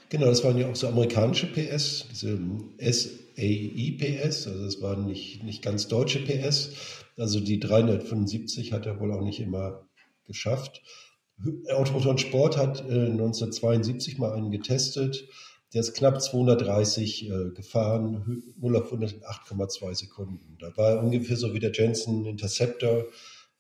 Genau, 0.10 0.28
das 0.28 0.44
waren 0.44 0.58
ja 0.58 0.70
auch 0.70 0.76
so 0.76 0.88
amerikanische 0.88 1.48
PS, 1.48 2.06
diese 2.12 2.38
SAE-PS, 2.78 4.48
also 4.48 4.66
das 4.66 4.82
waren 4.82 5.06
nicht, 5.06 5.44
nicht 5.44 5.64
ganz 5.64 5.88
deutsche 5.88 6.20
PS. 6.20 6.72
Also 7.18 7.40
die 7.40 7.60
375 7.60 8.74
hat 8.74 8.86
er 8.86 9.00
wohl 9.00 9.12
auch 9.12 9.24
nicht 9.24 9.40
immer 9.40 9.88
geschafft. 10.26 10.82
Automotor 11.72 12.18
Sport 12.18 12.58
hat 12.58 12.82
äh, 12.82 13.10
1972 13.10 14.18
mal 14.18 14.34
einen 14.34 14.52
getestet 14.52 15.28
der 15.74 15.82
ist 15.82 15.96
knapp 15.96 16.22
230 16.22 17.30
äh, 17.30 17.50
gefahren, 17.50 18.44
0 18.58 18.76
auf 18.76 18.86
100 18.86 19.14
in 19.14 19.22
8,2 19.22 19.96
Sekunden. 19.96 20.58
Da 20.60 20.76
war 20.78 20.92
er 20.92 21.04
ungefähr 21.04 21.36
so 21.36 21.54
wie 21.54 21.60
der 21.60 21.72
Jensen 21.72 22.26
Interceptor, 22.26 23.06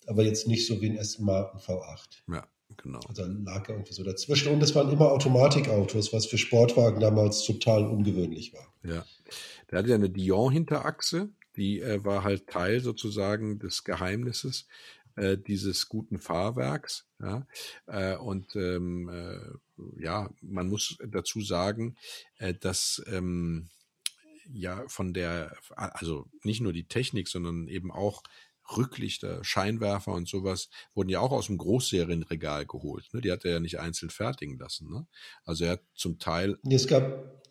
aber 0.05 0.23
jetzt 0.23 0.47
nicht 0.47 0.67
so 0.67 0.79
wie 0.81 0.89
ein 0.89 0.99
Aston 0.99 1.25
Martin 1.25 1.59
V8. 1.59 2.21
Ja, 2.31 2.47
genau. 2.77 2.99
Also 3.07 3.23
lag 3.25 3.67
er 3.67 3.75
irgendwie 3.75 3.93
so 3.93 4.03
dazwischen. 4.03 4.53
Und 4.53 4.61
es 4.61 4.75
waren 4.75 4.91
immer 4.91 5.11
Automatikautos, 5.11 6.13
was 6.13 6.27
für 6.27 6.37
Sportwagen 6.37 6.99
damals 6.99 7.43
total 7.43 7.85
ungewöhnlich 7.85 8.53
war. 8.53 8.73
Ja. 8.83 9.05
Der 9.71 9.79
hatte 9.79 9.89
ja 9.89 9.95
eine 9.95 10.09
Dion-Hinterachse, 10.09 11.29
die 11.55 11.81
äh, 11.81 12.03
war 12.03 12.23
halt 12.23 12.47
Teil 12.47 12.79
sozusagen 12.79 13.57
des 13.57 13.83
Geheimnisses 13.83 14.67
äh, 15.15 15.37
dieses 15.37 15.89
guten 15.89 16.19
Fahrwerks. 16.19 17.07
Ja? 17.19 17.47
Äh, 17.87 18.17
und 18.17 18.55
ähm, 18.55 19.09
äh, 19.09 19.37
ja, 19.97 20.29
man 20.41 20.69
muss 20.69 20.97
dazu 21.07 21.41
sagen, 21.41 21.95
äh, 22.37 22.53
dass 22.53 23.03
ähm, 23.07 23.69
ja 24.51 24.83
von 24.87 25.13
der, 25.13 25.55
also 25.75 26.25
nicht 26.43 26.61
nur 26.61 26.73
die 26.73 26.87
Technik, 26.87 27.27
sondern 27.27 27.67
eben 27.67 27.91
auch 27.91 28.23
Rücklichter, 28.77 29.43
Scheinwerfer 29.43 30.13
und 30.13 30.27
sowas 30.27 30.69
wurden 30.93 31.09
ja 31.09 31.19
auch 31.19 31.31
aus 31.31 31.47
dem 31.47 31.57
Großserienregal 31.57 32.65
geholt. 32.65 33.13
Ne? 33.13 33.21
Die 33.21 33.31
hat 33.31 33.43
er 33.45 33.51
ja 33.51 33.59
nicht 33.59 33.79
einzeln 33.79 34.09
fertigen 34.09 34.57
lassen. 34.57 34.89
Ne? 34.89 35.05
Also 35.43 35.65
er 35.65 35.71
hat 35.71 35.83
zum 35.95 36.17
Teil. 36.17 36.57
Es 36.69 36.87
gab 36.87 37.42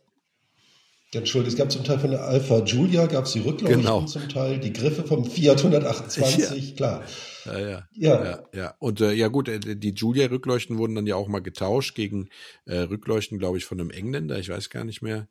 Entschuldigung, 1.15 1.53
es 1.53 1.59
gab 1.59 1.71
zum 1.71 1.85
Teil 1.85 1.99
von 1.99 2.11
der 2.11 2.25
Alpha 2.25 2.61
Giulia, 2.61 3.07
gab 3.07 3.27
es 3.27 3.33
die 3.33 3.41
Rückleuchten 3.41 3.83
genau. 3.83 4.07
zum 4.07 4.29
Teil, 4.31 4.59
die 4.59 4.73
Griffe 4.73 5.05
vom 5.05 5.27
Fiat 5.27 5.59
128, 5.59 6.71
ja. 6.71 6.75
klar. 6.75 7.05
Ja, 7.45 7.59
ja. 7.59 7.89
Ja, 7.93 8.25
ja. 8.25 8.43
ja. 8.55 8.75
Und 8.79 9.01
äh, 9.03 9.13
ja 9.13 9.29
gut, 9.29 9.49
äh, 9.49 9.59
die 9.61 9.93
Giulia-Rückleuchten 9.93 10.79
wurden 10.79 10.95
dann 10.95 11.07
ja 11.07 11.17
auch 11.17 11.29
mal 11.29 11.43
getauscht 11.43 11.95
gegen 11.95 12.31
äh, 12.65 12.79
Rückleuchten, 12.79 13.39
glaube 13.39 13.59
ich, 13.59 13.67
von 13.67 13.79
einem 13.79 13.91
Engländer, 13.91 14.39
ich 14.39 14.49
weiß 14.49 14.71
gar 14.71 14.85
nicht 14.85 15.03
mehr. 15.03 15.29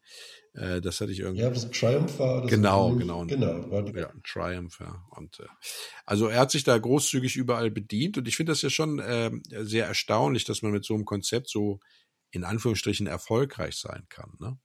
Äh, 0.53 0.81
das 0.81 1.01
hatte 1.01 1.11
ich 1.11 1.19
irgendwie. 1.19 1.41
Ja, 1.41 1.49
was 1.49 1.65
ein 1.65 1.71
Triumph 1.71 2.19
war. 2.19 2.45
genau, 2.45 2.93
genau. 2.95 3.25
Genau. 3.25 3.71
War 3.71 3.87
ja, 3.95 4.09
ein 4.09 4.21
Triumph, 4.23 4.79
ja. 4.79 5.03
Und 5.17 5.39
äh, 5.39 5.47
also 6.05 6.27
er 6.27 6.41
hat 6.41 6.51
sich 6.51 6.63
da 6.63 6.77
großzügig 6.77 7.35
überall 7.35 7.71
bedient 7.71 8.17
und 8.19 8.27
ich 8.27 8.35
finde 8.35 8.51
das 8.51 8.61
ja 8.61 8.69
schon 8.69 8.99
äh, 8.99 9.31
sehr 9.49 9.87
erstaunlich, 9.87 10.43
dass 10.43 10.61
man 10.61 10.71
mit 10.71 10.85
so 10.85 10.93
einem 10.93 11.05
Konzept 11.05 11.49
so 11.49 11.79
in 12.31 12.43
Anführungsstrichen 12.43 13.07
erfolgreich 13.07 13.77
sein 13.77 14.03
kann. 14.09 14.33
Ne? 14.39 14.57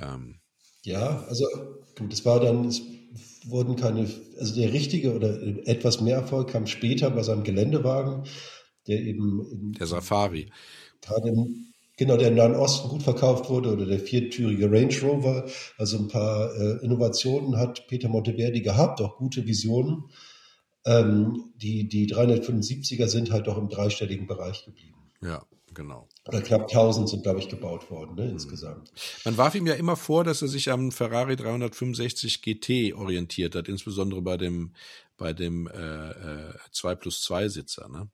Ähm, 0.00 0.40
ja, 0.82 1.24
also 1.28 1.46
gut, 1.98 2.12
es 2.12 2.24
war 2.24 2.40
dann, 2.40 2.66
es 2.66 2.82
wurden 3.46 3.76
keine, 3.76 4.08
also 4.38 4.54
der 4.54 4.72
richtige 4.72 5.14
oder 5.14 5.40
etwas 5.66 6.00
mehr 6.00 6.16
Erfolg 6.16 6.50
kam 6.50 6.66
später 6.66 7.10
bei 7.10 7.22
seinem 7.22 7.44
Geländewagen, 7.44 8.24
der 8.86 9.00
eben 9.00 9.46
in, 9.50 9.72
der 9.72 9.86
Safari 9.86 10.50
gerade 11.00 11.28
im, 11.28 11.72
genau 11.96 12.16
der 12.16 12.28
im 12.28 12.34
Nahen 12.34 12.54
Osten 12.54 12.88
gut 12.88 13.02
verkauft 13.02 13.48
wurde 13.48 13.72
oder 13.72 13.86
der 13.86 14.00
viertürige 14.00 14.70
Range 14.70 14.94
Rover, 15.02 15.46
also 15.78 15.98
ein 15.98 16.08
paar 16.08 16.54
äh, 16.54 16.84
Innovationen 16.84 17.56
hat 17.56 17.86
Peter 17.88 18.08
Monteverdi 18.08 18.60
gehabt, 18.60 19.00
auch 19.00 19.16
gute 19.16 19.46
Visionen. 19.46 20.04
Ähm, 20.84 21.52
die 21.56 21.88
die 21.88 22.06
375er 22.06 23.08
sind 23.08 23.32
halt 23.32 23.48
doch 23.48 23.58
im 23.58 23.68
dreistelligen 23.68 24.28
Bereich 24.28 24.64
geblieben. 24.64 25.10
Ja, 25.20 25.44
genau. 25.72 26.08
Oder 26.26 26.42
knapp 26.42 26.62
1000 26.62 27.08
sind, 27.08 27.22
glaube 27.22 27.40
ich, 27.40 27.48
gebaut 27.48 27.90
worden 27.90 28.14
ne, 28.14 28.24
mhm. 28.24 28.30
insgesamt. 28.32 28.92
Man 29.24 29.36
warf 29.36 29.54
ihm 29.54 29.66
ja 29.66 29.74
immer 29.74 29.96
vor, 29.96 30.24
dass 30.24 30.42
er 30.42 30.48
sich 30.48 30.70
am 30.70 30.92
Ferrari 30.92 31.36
365 31.36 32.42
GT 32.42 32.94
orientiert 32.94 33.54
hat, 33.54 33.68
insbesondere 33.68 34.22
bei 34.22 34.36
dem, 34.36 34.74
bei 35.16 35.32
dem 35.32 35.66
äh, 35.68 36.10
äh, 36.10 36.54
2 36.72 36.94
plus 36.96 37.22
2 37.22 37.48
Sitzer, 37.48 37.88
ne? 37.88 38.08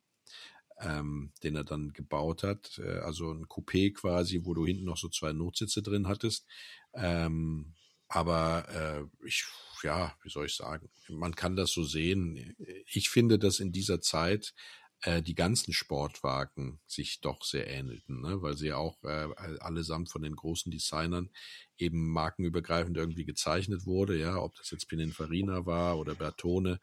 Ähm, 0.81 1.31
den 1.45 1.55
er 1.55 1.63
dann 1.63 1.93
gebaut 1.93 2.43
hat. 2.43 2.81
Äh, 2.85 2.99
also 2.99 3.31
ein 3.31 3.47
Coupé 3.47 3.93
quasi, 3.93 4.41
wo 4.45 4.53
du 4.53 4.67
hinten 4.67 4.85
noch 4.85 4.97
so 4.97 5.09
zwei 5.09 5.33
Notsitze 5.33 5.81
drin 5.81 6.09
hattest. 6.09 6.45
Ähm, 6.93 7.75
aber 8.09 8.69
äh, 8.69 9.27
ich, 9.27 9.47
ja, 9.83 10.15
wie 10.23 10.29
soll 10.29 10.47
ich 10.47 10.55
sagen, 10.55 10.91
man 11.09 11.35
kann 11.35 11.57
das 11.57 11.71
so 11.71 11.83
sehen. 11.83 12.55
Ich 12.87 13.09
finde, 13.09 13.39
dass 13.39 13.59
in 13.59 13.73
dieser 13.73 14.01
Zeit 14.03 14.55
äh, 15.03 15.23
die 15.23 15.35
ganzen 15.35 15.73
Sportwagen 15.73 16.81
sich 16.87 17.21
doch 17.21 17.43
sehr 17.43 17.67
ähnelten, 17.67 18.21
ne? 18.21 18.41
weil 18.41 18.57
sie 18.57 18.69
ja 18.69 18.77
auch 18.77 19.03
äh, 19.03 19.29
allesamt 19.61 20.11
von 20.11 20.23
den 20.23 20.37
großen 20.37 20.71
Designern 20.71 21.31
eben 21.77 22.09
markenübergreifend 22.13 22.97
irgendwie 22.97 23.25
gezeichnet 23.25 23.85
wurde, 23.85 24.17
ja, 24.17 24.37
ob 24.37 24.55
das 24.57 24.71
jetzt 24.71 24.89
Pininfarina 24.89 25.67
war 25.67 25.99
oder 25.99 26.15
Bertone, 26.15 26.79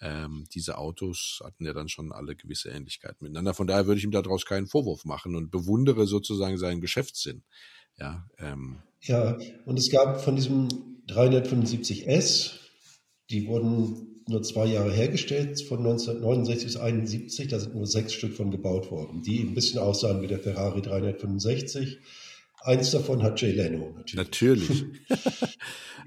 ähm, 0.00 0.44
diese 0.54 0.78
Autos 0.78 1.40
hatten 1.42 1.64
ja 1.64 1.72
dann 1.72 1.88
schon 1.88 2.12
alle 2.12 2.36
gewisse 2.36 2.70
Ähnlichkeiten 2.70 3.18
miteinander. 3.20 3.54
Von 3.54 3.66
daher 3.66 3.86
würde 3.86 3.98
ich 3.98 4.04
ihm 4.04 4.10
daraus 4.12 4.44
keinen 4.44 4.68
Vorwurf 4.68 5.04
machen 5.04 5.34
und 5.34 5.50
bewundere 5.50 6.06
sozusagen 6.06 6.58
seinen 6.58 6.80
Geschäftssinn. 6.80 7.42
Ja, 7.98 8.28
ähm. 8.38 8.82
ja 9.00 9.38
und 9.64 9.78
es 9.78 9.90
gab 9.90 10.22
von 10.22 10.36
diesem 10.36 10.68
375S, 11.08 12.58
die 13.30 13.46
wurden 13.46 14.15
nur 14.28 14.42
zwei 14.42 14.66
Jahre 14.66 14.92
hergestellt, 14.92 15.60
von 15.62 15.78
1969 15.78 16.66
bis 16.66 16.76
1971. 16.76 17.48
Da 17.48 17.58
sind 17.58 17.74
nur 17.74 17.86
sechs 17.86 18.12
Stück 18.12 18.34
von 18.34 18.50
gebaut 18.50 18.90
worden, 18.90 19.22
die 19.22 19.40
ein 19.40 19.54
bisschen 19.54 19.78
aussahen 19.78 20.22
wie 20.22 20.26
der 20.26 20.40
Ferrari 20.40 20.82
365. 20.82 21.98
Eins 22.62 22.90
davon 22.90 23.22
hat 23.22 23.40
Jay 23.40 23.52
Leno 23.52 23.92
natürlich. 23.96 24.16
Natürlich. 24.16 24.84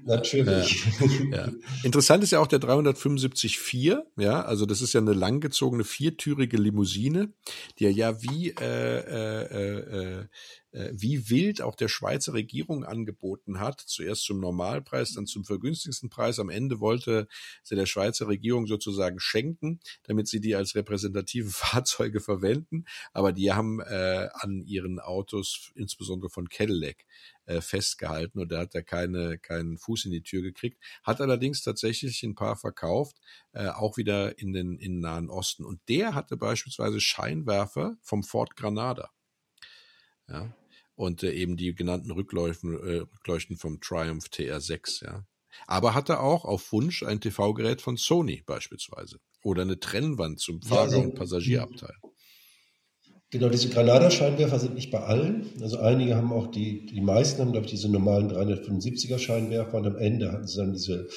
natürlich. 0.04 0.84
Ja, 1.30 1.46
ja. 1.46 1.52
Interessant 1.82 2.22
ist 2.22 2.32
ja 2.32 2.40
auch 2.40 2.46
der 2.46 2.58
375 2.58 3.58
4, 3.58 4.06
ja, 4.16 4.42
also 4.42 4.66
das 4.66 4.82
ist 4.82 4.92
ja 4.92 5.00
eine 5.00 5.12
langgezogene 5.12 5.84
viertürige 5.84 6.56
Limousine, 6.56 7.32
die 7.78 7.86
ja 7.86 8.22
wie 8.22 8.50
äh, 8.50 8.98
äh, 8.98 10.20
äh, 10.22 10.26
äh, 10.72 10.90
wie 10.92 11.28
wild 11.30 11.62
auch 11.62 11.74
der 11.74 11.88
Schweizer 11.88 12.32
Regierung 12.32 12.84
angeboten 12.84 13.58
hat, 13.58 13.80
zuerst 13.80 14.22
zum 14.22 14.40
Normalpreis, 14.40 15.14
dann 15.14 15.26
zum 15.26 15.44
vergünstigsten 15.44 16.10
Preis. 16.10 16.38
Am 16.38 16.48
Ende 16.48 16.80
wollte 16.80 17.26
sie 17.62 17.74
der 17.74 17.86
Schweizer 17.86 18.28
Regierung 18.28 18.66
sozusagen 18.66 19.18
schenken, 19.18 19.80
damit 20.04 20.28
sie 20.28 20.40
die 20.40 20.54
als 20.54 20.74
repräsentative 20.74 21.50
Fahrzeuge 21.50 22.20
verwenden. 22.20 22.84
Aber 23.12 23.32
die 23.32 23.52
haben 23.52 23.80
äh, 23.80 24.28
an 24.32 24.62
ihren 24.64 25.00
Autos, 25.00 25.72
insbesondere 25.74 26.30
von 26.30 26.48
Cadillac, 26.48 27.04
äh, 27.50 27.60
festgehalten 27.60 28.38
und 28.38 28.52
der 28.52 28.60
hat 28.60 28.74
da 28.74 28.82
keine, 28.82 29.38
keinen 29.38 29.76
Fuß 29.76 30.04
in 30.04 30.12
die 30.12 30.22
Tür 30.22 30.42
gekriegt. 30.42 30.80
Hat 31.02 31.20
allerdings 31.20 31.62
tatsächlich 31.62 32.22
ein 32.22 32.36
paar 32.36 32.56
verkauft, 32.56 33.16
äh, 33.52 33.68
auch 33.68 33.96
wieder 33.96 34.38
in 34.38 34.52
den, 34.52 34.78
in 34.78 34.94
den 34.94 35.00
Nahen 35.00 35.30
Osten. 35.30 35.64
Und 35.64 35.80
der 35.88 36.14
hatte 36.14 36.36
beispielsweise 36.36 37.00
Scheinwerfer 37.00 37.96
vom 38.02 38.22
Ford 38.22 38.54
Granada. 38.54 39.10
Ja. 40.28 40.54
Und 40.94 41.22
äh, 41.24 41.32
eben 41.32 41.56
die 41.56 41.74
genannten 41.74 42.12
Rückleuchten, 42.12 42.74
äh, 42.74 43.00
Rückleuchten 43.00 43.56
vom 43.56 43.80
Triumph 43.80 44.26
TR6, 44.26 45.04
ja. 45.04 45.26
Aber 45.66 45.94
hatte 45.94 46.20
auch 46.20 46.44
auf 46.44 46.70
Wunsch 46.70 47.02
ein 47.02 47.20
TV-Gerät 47.20 47.82
von 47.82 47.96
Sony 47.96 48.42
beispielsweise. 48.46 49.18
Oder 49.42 49.62
eine 49.62 49.80
Trennwand 49.80 50.38
zum 50.38 50.60
Fahrer- 50.62 50.74
ja, 50.76 50.82
also, 50.82 51.00
und 51.00 51.14
Passagierabteil. 51.16 51.96
Genau, 53.30 53.48
diese 53.48 53.68
Granada-Scheinwerfer 53.68 54.58
sind 54.58 54.74
nicht 54.74 54.90
bei 54.90 55.00
allen. 55.00 55.46
Also 55.60 55.78
einige 55.78 56.16
haben 56.16 56.32
auch 56.32 56.48
die, 56.48 56.86
die 56.86 57.00
meisten 57.00 57.40
haben, 57.40 57.52
glaube 57.52 57.66
ich, 57.66 57.70
diese 57.70 57.88
normalen 57.88 58.30
375er 58.30 59.18
Scheinwerfer 59.18 59.78
und 59.78 59.86
am 59.86 59.96
Ende 59.96 60.32
hatten 60.32 60.48
sie 60.48 60.56
dann 60.56 60.72
diese 60.72 61.08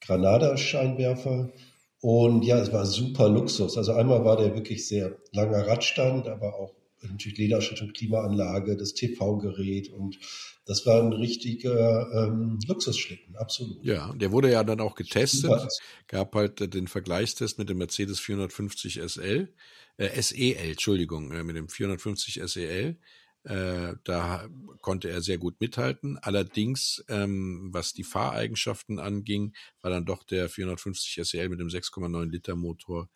Granada-Scheinwerfer. 0.00 1.52
Und 2.00 2.44
ja, 2.44 2.58
es 2.58 2.72
war 2.72 2.86
super 2.86 3.28
Luxus. 3.28 3.76
Also 3.76 3.92
einmal 3.92 4.24
war 4.24 4.36
der 4.36 4.54
wirklich 4.54 4.88
sehr 4.88 5.16
langer 5.32 5.66
Radstand, 5.66 6.26
aber 6.26 6.58
auch 6.58 6.74
natürlich 7.02 7.38
Lederschutz 7.38 7.80
Klimaanlage, 7.94 8.76
das 8.76 8.94
TV-Gerät 8.94 9.90
und 9.90 10.18
das 10.66 10.86
war 10.86 11.02
ein 11.02 11.12
richtiger 11.12 12.08
ähm, 12.12 12.58
Luxusschlitten, 12.66 13.36
absolut. 13.36 13.84
Ja, 13.84 14.12
der 14.14 14.30
wurde 14.30 14.52
ja 14.52 14.62
dann 14.62 14.80
auch 14.80 14.94
getestet. 14.94 15.42
Super. 15.42 15.68
Gab 16.06 16.34
halt 16.34 16.74
den 16.74 16.86
Vergleichstest 16.86 17.58
mit 17.58 17.68
dem 17.68 17.78
Mercedes 17.78 18.20
450 18.20 19.00
SL, 19.00 19.52
äh, 20.00 20.22
SEL, 20.22 20.70
Entschuldigung, 20.70 21.30
äh, 21.30 21.44
mit 21.44 21.56
dem 21.56 21.68
450 21.68 22.40
SEL. 22.46 22.98
Äh, 23.44 23.94
da 24.04 24.48
konnte 24.80 25.08
er 25.10 25.22
sehr 25.22 25.38
gut 25.38 25.60
mithalten. 25.60 26.18
Allerdings, 26.18 27.04
ähm, 27.08 27.68
was 27.72 27.92
die 27.92 28.04
Fahreigenschaften 28.04 28.98
anging, 28.98 29.54
war 29.80 29.90
dann 29.90 30.06
doch 30.06 30.24
der 30.24 30.48
450 30.48 31.26
SEL 31.26 31.48
mit 31.48 31.60
dem 31.60 31.68
6,9 31.68 32.30
Liter 32.30 32.56
Motor 32.56 33.08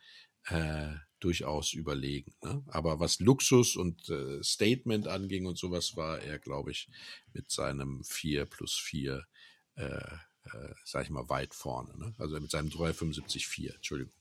äh, 0.46 0.92
durchaus 1.20 1.72
überlegen. 1.72 2.34
Ne? 2.42 2.62
Aber 2.68 3.00
was 3.00 3.18
Luxus 3.18 3.76
und 3.76 4.08
äh, 4.10 4.42
Statement 4.42 5.08
anging 5.08 5.46
und 5.46 5.58
sowas, 5.58 5.96
war 5.96 6.20
er, 6.20 6.38
glaube 6.38 6.70
ich, 6.70 6.88
mit 7.32 7.50
seinem 7.50 8.04
4 8.04 8.44
plus 8.44 8.74
4, 8.74 9.26
äh, 9.76 9.84
äh, 9.84 10.74
sag 10.84 11.04
ich 11.04 11.10
mal, 11.10 11.28
weit 11.30 11.54
vorne. 11.54 11.96
Ne? 11.98 12.14
Also 12.18 12.38
mit 12.40 12.50
seinem 12.50 12.68
375-4, 12.68 13.74
Entschuldigung. 13.74 14.12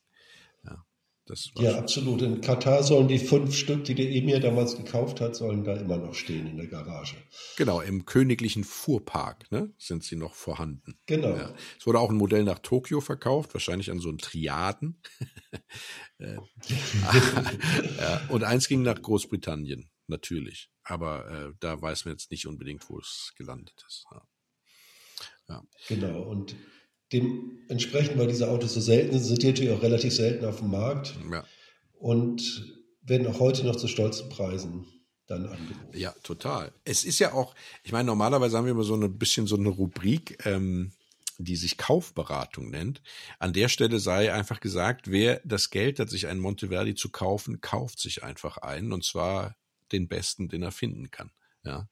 Ja. 1.56 1.78
absolut. 1.78 2.22
In 2.22 2.42
Katar 2.42 2.84
sollen 2.84 3.08
die 3.08 3.20
fünf 3.20 3.56
Stück, 3.56 3.86
die 3.86 3.96
der 3.96 4.10
Emir 4.10 4.40
damals 4.42 4.76
gekauft 4.76 5.22
hat, 5.22 5.36
sollen 5.36 5.64
da 5.64 5.76
immer 5.76 5.98
noch 5.98 6.14
stehen 6.14 6.48
in 6.48 6.58
der 6.58 6.68
Garage. 6.68 7.16
Genau, 7.56 7.80
im 7.80 8.06
königlichen 8.06 8.66
Fuhrpark 8.66 9.50
ne, 9.52 9.74
sind 9.78 10.04
sie 10.04 10.18
noch 10.18 10.34
vorhanden. 10.34 11.00
Genau. 11.06 11.30
Ja. 11.30 11.54
Es 11.80 11.88
wurde 11.88 12.00
auch 12.00 12.10
ein 12.10 12.18
Modell 12.18 12.44
nach 12.44 12.60
Tokio 12.60 13.00
verkauft, 13.00 13.54
wahrscheinlich 13.54 13.90
an 13.90 14.00
so 14.00 14.10
einen 14.10 14.18
Triaden. 14.18 15.02
Äh, 16.20 16.38
ja, 17.98 18.22
und 18.30 18.44
eins 18.44 18.68
ging 18.68 18.82
nach 18.82 19.02
Großbritannien, 19.02 19.92
natürlich. 20.08 20.70
Aber 20.84 21.30
äh, 21.30 21.54
da 21.60 21.82
weiß 21.82 22.06
man 22.06 22.14
jetzt 22.14 22.32
nicht 22.32 22.48
unbedingt, 22.48 22.90
wo 22.90 23.00
es 23.00 23.34
gelandet 23.36 23.84
ist. 23.86 24.06
Ja. 25.50 25.64
Genau, 25.88 26.22
und 26.22 26.56
dementsprechend, 27.14 28.18
weil 28.18 28.28
diese 28.28 28.50
Autos 28.50 28.74
so 28.74 28.82
selten 28.82 29.14
sind, 29.14 29.24
sind 29.24 29.44
die 29.44 29.48
natürlich 29.48 29.72
auch 29.72 29.82
relativ 29.82 30.14
selten 30.14 30.46
auf 30.46 30.60
dem 30.60 30.72
Markt. 30.72 31.16
Ja. 31.32 31.46
Und 32.00 32.74
werden 33.04 33.28
auch 33.28 33.40
heute 33.40 33.66
noch 33.66 33.76
zu 33.76 33.88
stolzen 33.88 34.30
Preisen 34.30 34.86
dann 35.28 35.46
angeboten. 35.46 35.98
Ja, 35.98 36.14
total. 36.24 36.74
Es 36.84 37.04
ist 37.04 37.20
ja 37.20 37.34
auch, 37.34 37.56
ich 37.84 37.92
meine, 37.92 38.08
normalerweise 38.08 38.58
haben 38.58 38.66
wir 38.66 38.72
immer 38.72 38.84
so 38.84 38.96
ein 38.96 39.18
bisschen 39.18 39.48
so 39.48 39.56
eine 39.56 39.70
Rubrik, 39.70 40.46
ähm, 40.46 40.92
die 41.38 41.56
sich 41.56 41.78
Kaufberatung 41.78 42.70
nennt. 42.70 43.02
An 43.40 43.54
der 43.54 43.70
Stelle 43.70 44.00
sei 44.00 44.34
einfach 44.34 44.60
gesagt, 44.60 45.10
wer 45.10 45.42
das 45.44 45.70
Geld 45.70 46.00
hat, 46.00 46.10
sich 46.10 46.28
einen 46.28 46.40
Monteverdi 46.40 46.96
zu 46.96 47.10
kaufen, 47.10 47.62
kauft 47.62 48.00
sich 48.00 48.24
einfach 48.24 48.58
einen 48.58 48.92
und 48.92 49.04
zwar 49.04 49.56
den 49.92 50.08
besten, 50.08 50.50
den 50.50 50.64
er 50.64 50.72
finden 50.72 51.12
kann. 51.12 51.32
Ja. 51.64 51.88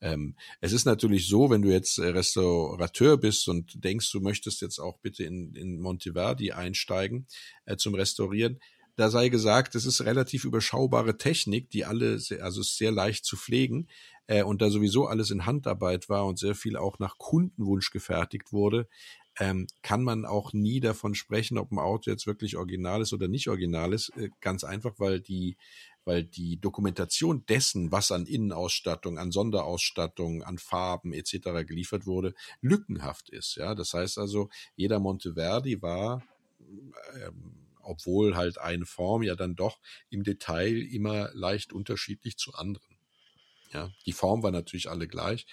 Ähm, 0.00 0.36
es 0.60 0.72
ist 0.72 0.84
natürlich 0.84 1.26
so, 1.28 1.50
wenn 1.50 1.62
du 1.62 1.70
jetzt 1.70 1.98
Restaurateur 1.98 3.16
bist 3.16 3.48
und 3.48 3.84
denkst, 3.84 4.10
du 4.12 4.20
möchtest 4.20 4.60
jetzt 4.60 4.78
auch 4.78 4.98
bitte 4.98 5.24
in, 5.24 5.54
in 5.54 5.80
Monteverdi 5.80 6.52
einsteigen 6.52 7.26
äh, 7.64 7.76
zum 7.76 7.94
Restaurieren, 7.94 8.60
da 8.96 9.10
sei 9.10 9.28
gesagt, 9.28 9.74
es 9.74 9.84
ist 9.84 10.04
relativ 10.04 10.44
überschaubare 10.44 11.18
Technik, 11.18 11.70
die 11.70 11.84
alle, 11.84 12.18
sehr, 12.18 12.42
also 12.42 12.62
sehr 12.62 12.90
leicht 12.90 13.26
zu 13.26 13.36
pflegen 13.36 13.88
äh, 14.26 14.42
und 14.42 14.62
da 14.62 14.70
sowieso 14.70 15.06
alles 15.06 15.30
in 15.30 15.44
Handarbeit 15.44 16.08
war 16.08 16.26
und 16.26 16.38
sehr 16.38 16.54
viel 16.54 16.76
auch 16.76 16.98
nach 16.98 17.18
Kundenwunsch 17.18 17.90
gefertigt 17.90 18.52
wurde, 18.52 18.88
ähm, 19.38 19.66
kann 19.82 20.02
man 20.02 20.24
auch 20.24 20.54
nie 20.54 20.80
davon 20.80 21.14
sprechen, 21.14 21.58
ob 21.58 21.70
ein 21.70 21.78
Auto 21.78 22.10
jetzt 22.10 22.26
wirklich 22.26 22.56
original 22.56 23.02
ist 23.02 23.12
oder 23.12 23.28
nicht 23.28 23.48
original 23.48 23.92
ist. 23.92 24.08
Äh, 24.16 24.30
ganz 24.40 24.64
einfach, 24.64 24.94
weil 24.98 25.20
die, 25.20 25.58
weil 26.06 26.24
die 26.24 26.58
Dokumentation 26.58 27.44
dessen, 27.46 27.92
was 27.92 28.10
an 28.10 28.24
Innenausstattung, 28.24 29.18
an 29.18 29.30
Sonderausstattung, 29.30 30.42
an 30.42 30.56
Farben 30.56 31.12
etc. 31.12 31.66
geliefert 31.66 32.06
wurde, 32.06 32.32
lückenhaft 32.62 33.28
ist. 33.28 33.56
Ja, 33.56 33.74
das 33.74 33.92
heißt 33.92 34.16
also, 34.16 34.48
jeder 34.76 35.00
Monteverdi 35.00 35.82
war 35.82 36.22
ähm, 37.14 37.66
obwohl 37.86 38.36
halt 38.36 38.58
eine 38.58 38.84
Form 38.84 39.22
ja 39.22 39.36
dann 39.36 39.54
doch 39.54 39.78
im 40.10 40.24
Detail 40.24 40.76
immer 40.76 41.30
leicht 41.34 41.72
unterschiedlich 41.72 42.36
zu 42.36 42.52
anderen. 42.54 42.96
Ja, 43.72 43.92
die 44.06 44.12
Form 44.12 44.42
war 44.42 44.50
natürlich 44.50 44.88
alle 44.90 45.08
gleich. 45.08 45.46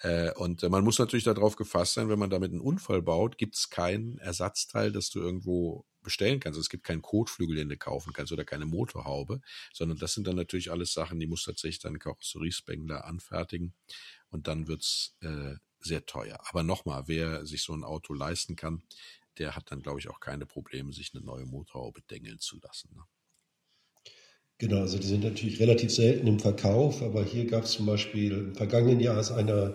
Äh, 0.00 0.32
und 0.34 0.62
äh, 0.62 0.68
man 0.68 0.84
muss 0.84 0.98
natürlich 0.98 1.24
darauf 1.24 1.56
gefasst 1.56 1.94
sein, 1.94 2.08
wenn 2.08 2.18
man 2.18 2.30
damit 2.30 2.50
einen 2.50 2.60
Unfall 2.60 3.02
baut, 3.02 3.38
gibt 3.38 3.56
es 3.56 3.70
kein 3.70 4.18
Ersatzteil, 4.18 4.92
das 4.92 5.10
du 5.10 5.20
irgendwo 5.20 5.84
bestellen 6.02 6.40
kannst. 6.40 6.56
Also 6.56 6.60
es 6.60 6.68
gibt 6.68 6.84
keinen 6.84 7.02
Kotflügel, 7.02 7.56
den 7.56 7.68
du 7.68 7.76
kaufen 7.76 8.12
kannst 8.12 8.32
oder 8.32 8.44
keine 8.44 8.66
Motorhaube, 8.66 9.40
sondern 9.72 9.98
das 9.98 10.14
sind 10.14 10.26
dann 10.26 10.36
natürlich 10.36 10.70
alles 10.70 10.92
Sachen, 10.92 11.20
die 11.20 11.26
muss 11.26 11.44
tatsächlich 11.44 11.80
dein 11.80 11.98
Karosseriespengler 11.98 13.04
anfertigen 13.04 13.74
und 14.30 14.48
dann 14.48 14.68
wird's 14.68 15.16
äh, 15.20 15.54
sehr 15.80 16.06
teuer. 16.06 16.38
Aber 16.48 16.62
nochmal, 16.62 17.04
wer 17.06 17.46
sich 17.46 17.62
so 17.62 17.72
ein 17.72 17.84
Auto 17.84 18.14
leisten 18.14 18.56
kann, 18.56 18.82
der 19.38 19.56
hat 19.56 19.70
dann, 19.70 19.82
glaube 19.82 19.98
ich, 19.98 20.08
auch 20.08 20.20
keine 20.20 20.46
Probleme, 20.46 20.92
sich 20.92 21.12
eine 21.14 21.24
neue 21.24 21.46
Motorhaube 21.46 22.02
dengeln 22.02 22.38
zu 22.38 22.58
lassen. 22.60 22.90
Ne? 22.94 23.02
Genau, 24.58 24.80
also 24.80 24.98
die 24.98 25.06
sind 25.06 25.24
natürlich 25.24 25.58
relativ 25.58 25.90
selten 25.90 26.26
im 26.26 26.38
Verkauf, 26.38 27.02
aber 27.02 27.24
hier 27.24 27.46
gab 27.46 27.64
es 27.64 27.72
zum 27.72 27.86
Beispiel 27.86 28.32
im 28.32 28.54
vergangenen 28.54 29.00
Jahr 29.00 29.18
ist 29.18 29.32
einer 29.32 29.74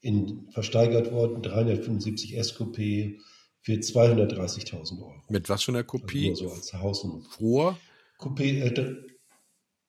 in, 0.00 0.48
versteigert 0.50 1.10
worden, 1.10 1.42
375 1.42 2.36
S-Coupé 2.36 3.20
für 3.62 3.72
230.000 3.72 5.00
Euro. 5.00 5.14
Mit 5.28 5.48
was 5.48 5.62
für 5.62 5.72
einer 5.72 5.84
Kopie? 5.84 6.30
Also 6.30 6.48
so 6.48 6.54
als 6.54 6.72
Haus- 6.74 7.06
Früher? 7.30 7.78
Coupé, 8.18 8.62
äh, 8.62 8.96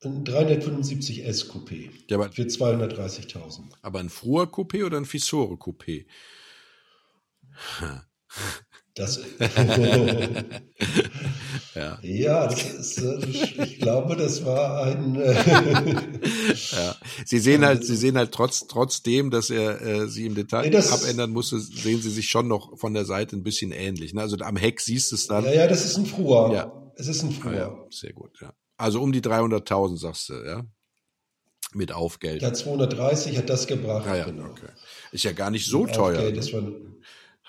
ein 0.03 0.23
375 0.25 1.23
S-Coupé 1.25 1.89
ja, 2.10 2.29
für 2.31 2.43
230.000. 2.43 3.63
Aber 3.81 3.99
ein 3.99 4.10
früher 4.10 4.43
Coupé 4.45 4.86
oder 4.86 4.97
ein 4.97 5.05
Fissore 5.05 5.55
Coupé? 5.55 6.05
Das, 8.95 9.19
ja. 11.75 11.99
ja, 12.01 12.45
ist, 12.45 12.97
äh, 12.97 13.25
ich 13.63 13.79
glaube, 13.79 14.15
das 14.15 14.45
war 14.45 14.84
ein. 14.84 15.15
Äh, 15.15 15.34
ja. 16.71 16.95
Sie 17.25 17.39
sehen 17.39 17.65
halt, 17.65 17.86
Sie 17.86 17.95
sehen 17.95 18.17
halt 18.17 18.31
trotz, 18.31 18.67
trotzdem, 18.67 19.31
dass 19.31 19.49
er 19.49 19.81
äh, 19.81 20.07
sie 20.07 20.25
im 20.25 20.36
Detail 20.36 20.69
nee, 20.69 20.77
abändern 20.77 21.31
musste, 21.31 21.60
sehen 21.60 22.01
Sie 22.01 22.10
sich 22.10 22.29
schon 22.29 22.47
noch 22.47 22.77
von 22.77 22.93
der 22.93 23.05
Seite 23.05 23.36
ein 23.36 23.43
bisschen 23.43 23.71
ähnlich. 23.71 24.13
Ne? 24.13 24.21
Also 24.21 24.38
am 24.38 24.57
Heck 24.57 24.81
siehst 24.81 25.12
du 25.12 25.15
es 25.15 25.27
dann. 25.27 25.45
Ja, 25.45 25.53
ja, 25.53 25.67
das 25.67 25.86
ist 25.86 25.97
ein 25.97 26.05
Früher. 26.05 26.51
Ja. 26.53 26.91
Es 26.95 27.07
ist 27.07 27.23
ein 27.23 27.31
Früher. 27.31 27.67
Ah, 27.67 27.84
ja, 27.84 27.88
sehr 27.89 28.13
gut, 28.13 28.39
ja. 28.41 28.53
Also 28.77 29.01
um 29.01 29.12
die 29.12 29.21
300.000 29.21 29.97
sagst 29.97 30.29
du, 30.29 30.34
ja? 30.45 30.65
Mit 31.73 31.93
Aufgeld. 31.93 32.41
Ja, 32.41 32.51
230 32.51 33.38
hat 33.38 33.49
das 33.49 33.65
gebracht. 33.65 34.05
Ah, 34.07 34.17
ja, 34.17 34.25
genau. 34.25 34.49
okay. 34.49 34.67
Ist 35.12 35.23
ja 35.23 35.31
gar 35.31 35.51
nicht 35.51 35.67
so 35.67 35.84
Mit 35.84 35.95
teuer. 35.95 36.17
Aufgeld, 36.17 36.38
das 36.38 36.51
war, 36.51 36.63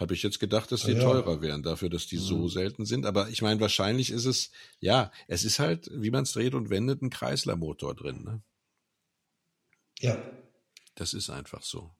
habe 0.02 0.14
ich 0.14 0.22
jetzt 0.22 0.40
gedacht, 0.40 0.70
dass 0.72 0.84
die 0.84 0.92
ja. 0.92 1.00
teurer 1.00 1.40
wären, 1.40 1.62
dafür, 1.62 1.88
dass 1.88 2.06
die 2.06 2.16
mhm. 2.16 2.22
so 2.22 2.48
selten 2.48 2.84
sind. 2.84 3.06
Aber 3.06 3.28
ich 3.30 3.40
meine, 3.40 3.60
wahrscheinlich 3.60 4.10
ist 4.10 4.26
es, 4.26 4.50
ja, 4.80 5.10
es 5.28 5.44
ist 5.44 5.58
halt, 5.58 5.90
wie 5.92 6.10
man 6.10 6.24
es 6.24 6.32
dreht 6.32 6.54
und 6.54 6.70
wendet, 6.70 7.02
ein 7.02 7.10
Kreislermotor 7.10 7.94
drin. 7.94 8.22
Ne? 8.24 8.42
Ja. 10.00 10.22
Das 10.94 11.14
ist 11.14 11.30
einfach 11.30 11.62
so. 11.62 11.94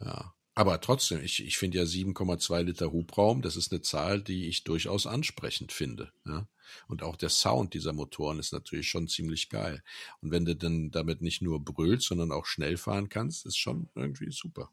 Ja. 0.00 0.34
Aber 0.54 0.80
trotzdem, 0.80 1.22
ich, 1.22 1.44
ich 1.44 1.58
finde 1.58 1.78
ja 1.78 1.84
7,2 1.84 2.62
Liter 2.62 2.92
Hubraum, 2.92 3.42
das 3.42 3.56
ist 3.56 3.72
eine 3.72 3.82
Zahl, 3.82 4.22
die 4.22 4.46
ich 4.46 4.62
durchaus 4.62 5.06
ansprechend 5.06 5.72
finde. 5.72 6.12
Ja? 6.24 6.48
Und 6.86 7.02
auch 7.02 7.16
der 7.16 7.28
Sound 7.28 7.74
dieser 7.74 7.92
Motoren 7.92 8.38
ist 8.38 8.52
natürlich 8.52 8.88
schon 8.88 9.08
ziemlich 9.08 9.48
geil. 9.48 9.82
Und 10.20 10.30
wenn 10.30 10.44
du 10.44 10.54
dann 10.54 10.92
damit 10.92 11.22
nicht 11.22 11.42
nur 11.42 11.62
brüllst, 11.62 12.06
sondern 12.06 12.30
auch 12.30 12.46
schnell 12.46 12.76
fahren 12.76 13.08
kannst, 13.08 13.46
ist 13.46 13.58
schon 13.58 13.90
irgendwie 13.96 14.30
super. 14.30 14.70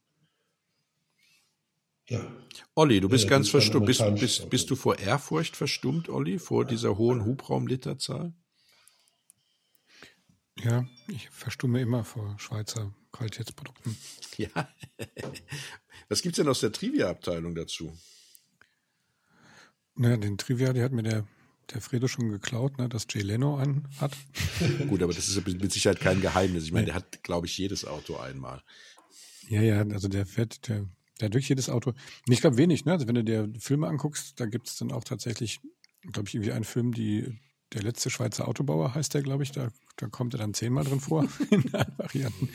Ja. 2.11 2.29
Olli, 2.75 2.99
du 2.99 3.07
bist 3.07 3.23
ja, 3.23 3.29
ganz 3.29 3.47
verstummt. 3.47 3.85
Bist, 3.85 4.03
bist, 4.15 4.49
bist 4.49 4.69
du 4.69 4.75
vor 4.75 4.99
Ehrfurcht 4.99 5.55
verstummt, 5.55 6.09
Olli, 6.09 6.39
vor 6.39 6.65
dieser 6.65 6.97
hohen 6.97 7.23
Hubraumliterzahl? 7.23 8.33
Ja, 10.59 10.85
ich 11.07 11.29
verstumme 11.29 11.79
immer 11.79 12.03
vor 12.03 12.37
Schweizer 12.37 12.93
Qualitätsprodukten. 13.11 13.97
Ja. 14.37 14.69
Was 16.09 16.21
gibt's 16.21 16.37
denn 16.37 16.47
aus 16.47 16.61
der 16.61 16.71
Trivia-Abteilung 16.71 17.53
dazu? 17.53 17.95
Naja, 19.93 20.17
den 20.17 20.37
Trivia, 20.37 20.73
die 20.73 20.81
hat 20.81 20.93
mir 20.93 21.03
der, 21.03 21.27
der 21.71 21.81
Fredo 21.81 22.07
schon 22.07 22.29
geklaut, 22.29 22.77
ne, 22.77 22.89
dass 22.89 23.05
Jay 23.09 23.21
Leno 23.21 23.57
an 23.57 23.87
hat. 23.99 24.17
Gut, 24.87 25.03
aber 25.03 25.13
das 25.13 25.27
ist 25.27 25.45
mit 25.45 25.71
Sicherheit 25.71 25.99
kein 25.99 26.21
Geheimnis. 26.21 26.63
Ich 26.63 26.71
meine, 26.71 26.87
der 26.87 26.95
hat, 26.95 27.23
glaube 27.23 27.45
ich, 27.45 27.57
jedes 27.57 27.85
Auto 27.85 28.17
einmal. 28.17 28.63
Ja, 29.47 29.61
ja, 29.61 29.81
also 29.81 30.07
der 30.07 30.25
fährt, 30.25 30.67
der, 30.69 30.87
hat 31.27 31.33
durch 31.33 31.49
jedes 31.49 31.69
Auto. 31.69 31.93
Ich 32.27 32.41
glaube 32.41 32.57
wenig, 32.57 32.85
ne? 32.85 32.93
Also 32.93 33.07
wenn 33.07 33.15
du 33.15 33.23
dir 33.23 33.49
Filme 33.59 33.87
anguckst, 33.87 34.39
da 34.39 34.45
gibt 34.45 34.67
es 34.67 34.77
dann 34.77 34.91
auch 34.91 35.03
tatsächlich, 35.03 35.59
glaube 36.11 36.27
ich, 36.27 36.35
irgendwie 36.35 36.51
einen 36.51 36.63
Film, 36.63 36.93
die 36.93 37.39
der 37.73 37.83
letzte 37.83 38.09
Schweizer 38.09 38.47
Autobauer 38.47 38.95
heißt 38.95 39.13
der, 39.13 39.21
glaube 39.21 39.43
ich. 39.43 39.51
Da, 39.51 39.69
da 39.97 40.07
kommt 40.07 40.33
er 40.33 40.39
dann 40.39 40.53
zehnmal 40.53 40.83
drin 40.83 40.99
vor 40.99 41.27
in 41.49 41.73
allen 41.73 41.97
Varianten. 41.97 42.49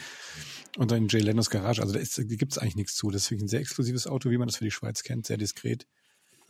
Und 0.77 0.91
dann 0.91 1.09
Jay 1.09 1.21
Lenos 1.21 1.49
Garage. 1.49 1.81
Also 1.81 1.95
da, 1.95 2.01
da 2.01 2.23
gibt 2.25 2.53
es 2.53 2.59
eigentlich 2.59 2.77
nichts 2.77 2.95
zu. 2.95 3.11
Das 3.11 3.23
ist 3.23 3.31
wirklich 3.31 3.45
ein 3.45 3.49
sehr 3.49 3.61
exklusives 3.61 4.07
Auto, 4.07 4.31
wie 4.31 4.39
man 4.39 4.49
das 4.49 4.57
für 4.57 4.65
die 4.65 4.71
Schweiz 4.71 5.03
kennt, 5.03 5.27
sehr 5.27 5.39
diskret. 5.39 5.87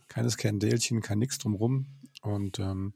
Keines 0.08 0.34
Skandälchen, 0.34 1.00
kein 1.00 1.18
nix 1.18 1.38
drumrum. 1.38 1.86
Und 2.22 2.58
ähm, 2.58 2.94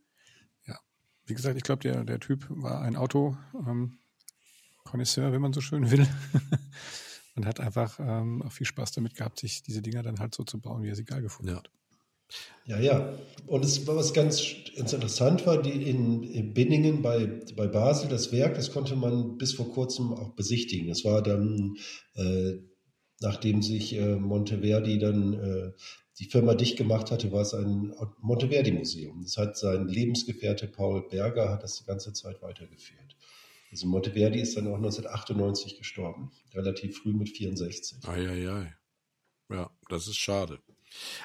ja, 0.66 0.78
wie 1.26 1.34
gesagt, 1.34 1.56
ich 1.56 1.62
glaube, 1.62 1.82
der, 1.82 2.04
der 2.04 2.18
Typ 2.18 2.46
war 2.48 2.82
ein 2.82 2.96
Auto. 2.96 3.36
Ähm, 3.54 3.98
Connoisseur, 4.84 5.32
wenn 5.32 5.40
man 5.40 5.52
so 5.52 5.60
schön 5.60 5.90
will. 5.90 6.06
und 7.36 7.46
hat 7.46 7.60
einfach 7.60 7.98
ähm, 8.00 8.42
auch 8.42 8.52
viel 8.52 8.66
Spaß 8.66 8.92
damit 8.92 9.14
gehabt, 9.14 9.38
sich 9.40 9.62
diese 9.62 9.82
Dinger 9.82 10.02
dann 10.02 10.18
halt 10.18 10.34
so 10.34 10.44
zu 10.44 10.60
bauen, 10.60 10.82
wie 10.82 10.88
er 10.88 10.96
sie 10.96 11.04
geil 11.04 11.22
gefunden 11.22 11.52
Ja. 11.52 11.58
hat. 11.58 11.70
Ja, 12.64 12.78
ja. 12.78 13.18
Und 13.46 13.64
es 13.64 13.86
war 13.86 13.96
was 13.96 14.12
ganz 14.14 14.42
interessant 14.76 15.46
war, 15.46 15.60
die 15.60 15.90
in, 15.90 16.22
in 16.22 16.54
Binningen 16.54 17.02
bei, 17.02 17.26
bei 17.56 17.66
Basel, 17.66 18.08
das 18.08 18.30
Werk, 18.30 18.54
das 18.54 18.70
konnte 18.70 18.94
man 18.94 19.36
bis 19.36 19.54
vor 19.54 19.72
kurzem 19.72 20.12
auch 20.12 20.34
besichtigen. 20.34 20.88
Das 20.88 21.04
war 21.04 21.22
dann, 21.22 21.76
äh, 22.14 22.58
nachdem 23.20 23.62
sich 23.62 23.94
äh, 23.96 24.14
Monteverdi 24.16 24.98
dann 24.98 25.32
äh, 25.34 25.72
die 26.20 26.26
Firma 26.26 26.54
dicht 26.54 26.76
gemacht 26.76 27.10
hatte, 27.10 27.32
war 27.32 27.40
es 27.40 27.54
ein 27.54 27.92
Monteverdi-Museum. 28.20 29.22
Das 29.22 29.36
hat 29.36 29.56
sein 29.56 29.88
Lebensgefährte 29.88 30.68
Paul 30.68 31.08
Berger 31.08 31.48
hat 31.50 31.62
das 31.62 31.78
die 31.78 31.84
ganze 31.84 32.12
Zeit 32.12 32.42
weitergeführt. 32.42 33.09
Also 33.70 33.86
Monteverdi 33.86 34.40
ist 34.40 34.56
dann 34.56 34.66
auch 34.66 34.76
1998 34.76 35.78
gestorben, 35.78 36.32
relativ 36.52 36.98
früh 36.98 37.12
mit 37.12 37.28
64. 37.28 38.08
Eieiei. 38.08 38.74
Ja, 39.48 39.70
das 39.88 40.08
ist 40.08 40.16
schade. 40.16 40.60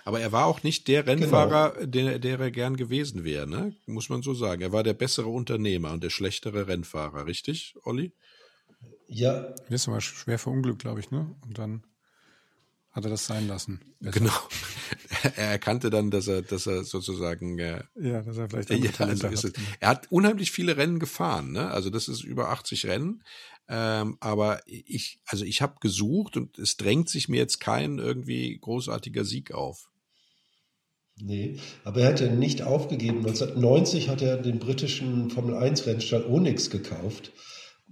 Aber 0.03 0.19
er 0.19 0.31
war 0.31 0.45
auch 0.45 0.61
nicht 0.63 0.87
der 0.87 1.07
Rennfahrer, 1.07 1.73
genau. 1.73 1.85
der, 1.87 2.19
der 2.19 2.39
er 2.39 2.51
gern 2.51 2.77
gewesen 2.77 3.23
wäre, 3.23 3.47
ne? 3.47 3.75
muss 3.87 4.09
man 4.09 4.21
so 4.21 4.33
sagen. 4.33 4.61
Er 4.61 4.71
war 4.71 4.83
der 4.83 4.93
bessere 4.93 5.27
Unternehmer 5.27 5.91
und 5.91 6.03
der 6.03 6.11
schlechtere 6.11 6.67
Rennfahrer, 6.67 7.25
richtig, 7.25 7.75
Olli? 7.83 8.13
Ja. 9.07 9.53
Das 9.69 9.87
war 9.87 10.01
schwer 10.01 10.39
verunglückt, 10.39 10.79
glaube 10.79 10.99
ich, 10.99 11.11
ne? 11.11 11.35
Und 11.41 11.57
dann 11.57 11.83
hat 12.91 13.03
er 13.03 13.09
das 13.09 13.25
sein 13.25 13.47
lassen. 13.47 13.81
Besser. 13.99 14.19
Genau. 14.19 14.33
Er 15.35 15.51
erkannte 15.51 15.89
dann, 15.89 16.11
dass 16.11 16.27
er, 16.27 16.41
dass 16.41 16.67
er 16.67 16.83
sozusagen. 16.83 17.57
Äh, 17.59 17.83
ja, 17.99 18.21
dass 18.21 18.37
er 18.37 18.49
vielleicht. 18.49 18.69
Ja, 18.69 19.05
also 19.05 19.27
ist 19.27 19.45
es. 19.45 19.53
Er 19.79 19.89
hat 19.89 20.11
unheimlich 20.11 20.51
viele 20.51 20.77
Rennen 20.77 20.99
gefahren, 20.99 21.51
ne? 21.51 21.71
Also 21.71 21.89
das 21.89 22.07
ist 22.07 22.23
über 22.23 22.49
80 22.49 22.85
Rennen. 22.85 23.23
Ähm, 23.67 24.17
aber 24.19 24.61
ich, 24.65 25.19
also 25.25 25.43
ich 25.43 25.61
habe 25.61 25.75
gesucht 25.81 26.37
und 26.37 26.59
es 26.59 26.77
drängt 26.77 27.09
sich 27.09 27.29
mir 27.29 27.37
jetzt 27.37 27.59
kein 27.59 27.97
irgendwie 27.97 28.59
großartiger 28.59 29.25
Sieg 29.25 29.53
auf. 29.53 29.89
Nee, 31.19 31.57
aber 31.83 32.01
er 32.01 32.09
hat 32.09 32.19
ja 32.19 32.29
nicht 32.29 32.61
aufgegeben. 32.61 33.19
1990 33.19 34.09
hat 34.09 34.21
er 34.21 34.37
den 34.37 34.59
britischen 34.59 35.29
Formel 35.29 35.55
1 35.55 35.87
Rennstall 35.87 36.25
Onyx 36.25 36.69
gekauft 36.69 37.31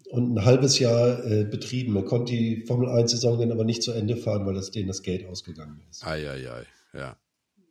und 0.10 0.36
ein 0.36 0.46
halbes 0.46 0.78
Jahr 0.78 1.26
äh, 1.26 1.44
betrieben. 1.46 1.96
Er 1.96 2.04
konnte 2.04 2.34
die 2.34 2.66
Formel 2.68 2.90
1-Saison 2.90 3.40
dann 3.40 3.52
aber 3.52 3.64
nicht 3.64 3.82
zu 3.82 3.94
Ende 3.94 4.18
fahren, 4.18 4.46
weil 4.46 4.54
das 4.54 4.72
denen 4.72 4.88
das 4.88 5.02
Geld 5.02 5.26
ausgegangen 5.26 5.82
ist. 5.90 6.06
Eieiei, 6.06 6.66
ja. 6.94 7.18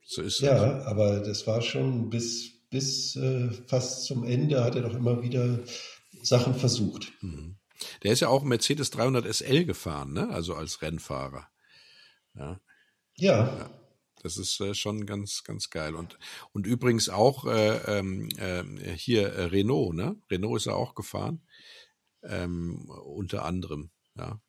So 0.04 0.22
ist. 0.22 0.40
Ja, 0.40 0.82
aber 0.84 1.20
das 1.20 1.46
war 1.46 1.62
schon 1.62 2.10
bis, 2.10 2.68
bis 2.70 3.16
äh, 3.16 3.50
fast 3.66 4.04
zum 4.04 4.24
Ende 4.24 4.62
hat 4.62 4.74
er 4.74 4.82
doch 4.82 4.94
immer 4.94 5.22
wieder 5.22 5.60
Sachen 6.22 6.54
versucht. 6.54 7.12
Mhm. 7.22 7.56
Der 8.02 8.12
ist 8.12 8.20
ja 8.20 8.28
auch 8.28 8.44
Mercedes 8.44 8.90
300 8.90 9.32
SL 9.34 9.64
gefahren, 9.64 10.12
ne? 10.12 10.28
Also 10.30 10.54
als 10.54 10.82
Rennfahrer. 10.82 11.48
Ja. 12.34 12.60
Ja. 13.16 13.38
ja. 13.58 13.70
Das 14.22 14.36
ist 14.36 14.60
äh, 14.60 14.74
schon 14.74 15.04
ganz, 15.04 15.42
ganz 15.42 15.70
geil. 15.70 15.96
Und, 15.96 16.16
und 16.52 16.66
übrigens 16.66 17.08
auch 17.08 17.44
äh, 17.44 17.98
äh, 17.98 18.96
hier 18.96 19.32
äh, 19.32 19.44
Renault, 19.46 19.94
ne? 19.94 20.16
Renault 20.30 20.58
ist 20.58 20.66
ja 20.66 20.74
auch 20.74 20.94
gefahren 20.94 21.42
ähm, 22.22 22.88
unter 22.88 23.44
anderem. 23.44 23.90
Ja, 24.16 24.40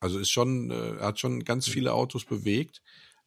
also 0.00 0.18
ist 0.18 0.30
schon, 0.30 0.70
äh, 0.70 1.00
hat 1.00 1.18
schon 1.18 1.44
ganz 1.44 1.68
viele 1.68 1.92
Autos 1.92 2.24
bewegt, 2.24 2.82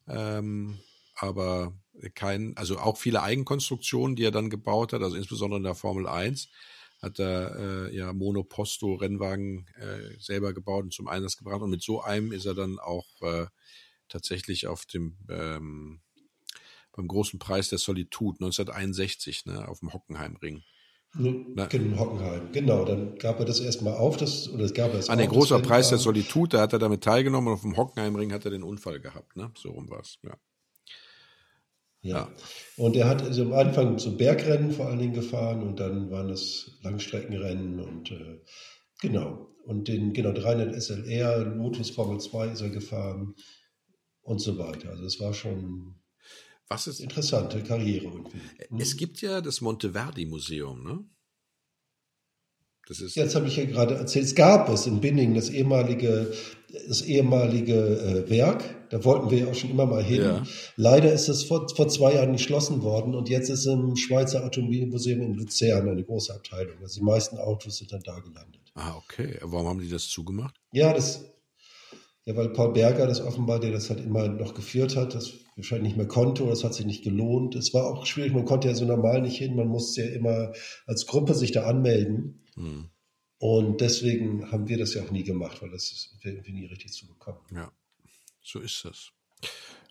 ähm, 0.08 0.78
aber 1.16 1.74
kein, 2.14 2.56
also 2.56 2.78
auch 2.78 2.98
viele 2.98 3.22
Eigenkonstruktionen, 3.22 4.16
die 4.16 4.24
er 4.24 4.30
dann 4.30 4.50
gebaut 4.50 4.92
hat, 4.92 5.02
also 5.02 5.16
insbesondere 5.16 5.58
in 5.58 5.64
der 5.64 5.74
Formel 5.74 6.06
1 6.06 6.48
hat 7.02 7.18
er 7.18 7.56
äh, 7.88 7.96
ja 7.96 8.12
Monoposto 8.12 8.94
Rennwagen 8.94 9.66
äh, 9.76 10.18
selber 10.18 10.52
gebaut 10.52 10.84
und 10.84 10.94
zum 10.94 11.08
Einsatz 11.08 11.36
gebracht 11.36 11.62
und 11.62 11.70
mit 11.70 11.82
so 11.82 12.00
einem 12.00 12.32
ist 12.32 12.46
er 12.46 12.54
dann 12.54 12.78
auch 12.78 13.06
äh, 13.22 13.46
tatsächlich 14.08 14.66
auf 14.66 14.86
dem 14.86 15.16
ähm, 15.28 16.00
beim 16.92 17.08
großen 17.08 17.38
Preis 17.38 17.68
der 17.68 17.78
Solitude 17.78 18.38
1961 18.42 19.46
ne, 19.46 19.68
auf 19.68 19.80
dem 19.80 19.92
Hockenheimring 19.92 20.62
in 21.18 21.98
Hockenheim, 21.98 22.52
genau. 22.52 22.84
Dann 22.84 23.16
gab 23.16 23.38
er 23.38 23.46
das 23.46 23.60
erstmal 23.60 23.94
auf, 23.94 24.16
das, 24.16 24.50
oder 24.50 24.64
es 24.64 24.74
gab 24.74 24.92
es 24.92 25.08
An 25.08 25.18
der 25.18 25.28
großer 25.28 25.60
Preis 25.60 25.88
der 25.88 25.98
Solitude, 25.98 26.56
da 26.56 26.62
hat 26.62 26.74
er 26.74 26.78
damit 26.78 27.04
teilgenommen 27.04 27.48
und 27.48 27.54
auf 27.54 27.62
dem 27.62 27.76
Hockenheimring 27.76 28.32
hat 28.32 28.44
er 28.44 28.50
den 28.50 28.62
Unfall 28.62 29.00
gehabt, 29.00 29.34
ne? 29.36 29.50
So 29.56 29.70
rum 29.70 29.88
war 29.88 30.00
es, 30.00 30.18
ja. 30.22 30.36
Ja. 32.10 32.30
Und 32.76 32.96
er 32.96 33.08
hat 33.08 33.22
also 33.22 33.42
am 33.42 33.52
Anfang 33.52 33.98
so 33.98 34.16
Bergrennen 34.16 34.72
vor 34.72 34.86
allen 34.86 34.98
Dingen 34.98 35.14
gefahren 35.14 35.62
und 35.62 35.80
dann 35.80 36.10
waren 36.10 36.30
es 36.30 36.78
Langstreckenrennen 36.82 37.80
und 37.80 38.10
äh, 38.10 38.40
genau. 39.00 39.48
Und 39.64 39.88
den, 39.88 40.12
genau, 40.12 40.32
300 40.32 40.80
SLR, 40.80 41.44
Lotus 41.44 41.90
Formel 41.90 42.20
2 42.20 42.48
ist 42.48 42.60
er 42.60 42.70
gefahren 42.70 43.34
und 44.22 44.40
so 44.40 44.58
weiter. 44.58 44.90
Also 44.90 45.04
es 45.04 45.18
war 45.18 45.34
schon 45.34 45.96
was 46.68 46.86
ist 46.88 47.00
interessante 47.00 47.62
Karriere 47.62 48.06
irgendwie. 48.06 48.40
Hm? 48.68 48.80
Es 48.80 48.96
gibt 48.96 49.20
ja 49.20 49.40
das 49.40 49.60
Monteverdi 49.60 50.26
Museum, 50.26 50.82
ne? 50.82 51.04
Das 52.86 53.00
ist 53.00 53.16
Jetzt 53.16 53.34
habe 53.34 53.48
ich 53.48 53.56
ja 53.56 53.64
gerade 53.64 53.94
erzählt, 53.94 54.26
es 54.26 54.34
gab 54.34 54.68
es 54.68 54.86
in 54.86 55.00
Binning, 55.00 55.34
das 55.34 55.50
ehemalige, 55.50 56.32
das 56.88 57.02
ehemalige 57.02 57.74
äh, 57.74 58.30
Werk. 58.30 58.90
Da 58.90 59.04
wollten 59.04 59.30
wir 59.30 59.38
ja 59.38 59.46
auch 59.48 59.54
schon 59.54 59.70
immer 59.70 59.86
mal 59.86 60.04
hin. 60.04 60.22
Ja. 60.22 60.42
Leider 60.76 61.12
ist 61.12 61.28
es 61.28 61.42
vor, 61.42 61.68
vor 61.74 61.88
zwei 61.88 62.14
Jahren 62.14 62.32
geschlossen 62.32 62.82
worden 62.82 63.16
und 63.16 63.28
jetzt 63.28 63.50
ist 63.50 63.66
im 63.66 63.96
Schweizer 63.96 64.44
Automobilmuseum 64.44 65.20
in 65.20 65.34
Luzern 65.34 65.88
eine 65.88 66.04
große 66.04 66.32
Abteilung. 66.32 66.76
Also 66.80 67.00
die 67.00 67.04
meisten 67.04 67.38
Autos 67.38 67.78
sind 67.78 67.92
dann 67.92 68.02
da 68.04 68.20
gelandet. 68.20 68.60
Ah, 68.74 68.94
okay. 68.96 69.38
Warum 69.42 69.66
haben 69.66 69.80
die 69.80 69.88
das 69.88 70.06
zugemacht? 70.06 70.54
Ja, 70.70 70.92
das, 70.92 71.24
ja, 72.26 72.36
weil 72.36 72.48
Paul 72.48 72.72
Berger 72.72 73.06
das 73.06 73.20
offenbar, 73.20 73.60
der 73.60 73.70
das 73.70 73.88
halt 73.88 74.00
immer 74.00 74.26
noch 74.28 74.54
geführt 74.54 74.96
hat, 74.96 75.14
das 75.14 75.32
wahrscheinlich 75.54 75.90
nicht 75.90 75.96
mehr 75.96 76.08
konnte 76.08 76.42
oder 76.42 76.52
es 76.52 76.64
hat 76.64 76.74
sich 76.74 76.84
nicht 76.84 77.04
gelohnt. 77.04 77.54
Es 77.54 77.72
war 77.72 77.86
auch 77.86 78.04
schwierig, 78.04 78.32
man 78.32 78.44
konnte 78.44 78.66
ja 78.66 78.74
so 78.74 78.84
normal 78.84 79.22
nicht 79.22 79.38
hin, 79.38 79.54
man 79.54 79.68
musste 79.68 80.02
ja 80.02 80.08
immer 80.10 80.52
als 80.86 81.06
Gruppe 81.06 81.34
sich 81.34 81.52
da 81.52 81.66
anmelden. 81.66 82.44
Hm. 82.54 82.90
Und 83.38 83.80
deswegen 83.80 84.50
haben 84.50 84.68
wir 84.68 84.76
das 84.76 84.94
ja 84.94 85.04
auch 85.04 85.10
nie 85.12 85.22
gemacht, 85.22 85.62
weil 85.62 85.70
das 85.70 85.92
ist 85.92 86.18
irgendwie 86.22 86.52
nie 86.52 86.66
richtig 86.66 86.92
zugekommen. 86.92 87.40
Ja, 87.54 87.70
so 88.42 88.58
ist 88.58 88.84
das. 88.84 89.12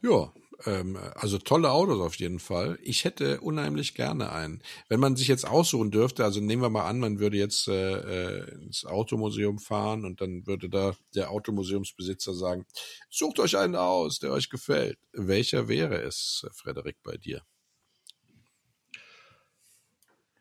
Ja, 0.02 0.34
ähm, 0.66 0.98
also 1.16 1.38
tolle 1.38 1.72
Autos 1.72 2.00
auf 2.00 2.16
jeden 2.16 2.40
Fall. 2.40 2.80
Ich 2.82 3.04
hätte 3.04 3.42
unheimlich 3.42 3.94
gerne 3.94 4.32
einen. 4.32 4.62
Wenn 4.88 5.00
man 5.00 5.16
sich 5.16 5.28
jetzt 5.28 5.46
aussuchen 5.46 5.92
dürfte, 5.92 6.24
also 6.24 6.40
nehmen 6.40 6.62
wir 6.62 6.70
mal 6.70 6.86
an, 6.86 7.00
man 7.00 7.20
würde 7.20 7.38
jetzt 7.38 7.68
äh, 7.68 8.42
äh 8.42 8.52
ins 8.56 8.86
Automuseum 8.86 9.60
fahren 9.60 10.06
und 10.06 10.22
dann 10.22 10.48
würde 10.48 10.70
da 10.70 10.96
der 11.14 11.32
Automuseumsbesitzer 11.32 12.34
sagen, 12.34 12.66
sucht 13.10 13.40
euch 13.40 13.58
einen 13.58 13.76
aus, 13.76 14.20
der 14.20 14.32
euch 14.32 14.50
gefällt. 14.50 14.98
Welcher 15.12 15.68
wäre 15.68 16.02
es, 16.02 16.46
Frederik, 16.54 16.98
bei 17.04 17.18
dir? 17.18 17.42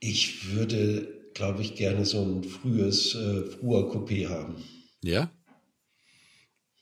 Ich 0.01 0.53
würde, 0.53 1.31
glaube 1.35 1.63
ich, 1.63 1.77
gerne 1.77 2.05
so 2.05 2.23
ein 2.23 2.45
frühes 2.45 3.15
äh, 3.15 3.43
Früher 3.45 3.91
Coupé 3.91 4.29
haben. 4.29 4.63
Ja? 5.03 5.33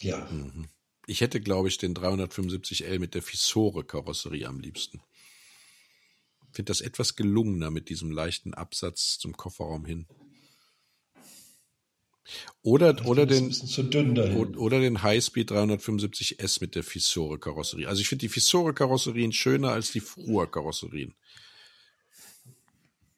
Ja. 0.00 0.28
Mhm. 0.30 0.71
Ich 1.06 1.20
hätte, 1.20 1.40
glaube 1.40 1.68
ich, 1.68 1.78
den 1.78 1.94
375L 1.94 2.98
mit 2.98 3.14
der 3.14 3.22
Fissore-Karosserie 3.22 4.46
am 4.46 4.60
liebsten. 4.60 5.00
Ich 6.50 6.56
finde 6.56 6.70
das 6.70 6.80
etwas 6.80 7.16
gelungener 7.16 7.70
mit 7.70 7.88
diesem 7.88 8.10
leichten 8.10 8.54
Absatz 8.54 9.18
zum 9.18 9.36
Kofferraum 9.36 9.84
hin. 9.84 10.06
Oder, 12.62 13.04
oder 13.06 13.26
den, 13.26 13.52
oder 14.56 14.80
den 14.80 15.02
Highspeed 15.02 15.50
375S 15.50 16.58
mit 16.60 16.76
der 16.76 16.84
Fissore-Karosserie. 16.84 17.88
Also 17.88 18.00
ich 18.00 18.08
finde 18.08 18.20
die 18.20 18.28
Fissore-Karosserien 18.28 19.32
schöner 19.32 19.72
als 19.72 19.90
die 19.90 20.00
Frua-Karosserien. 20.00 21.14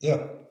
Ja. 0.00 0.43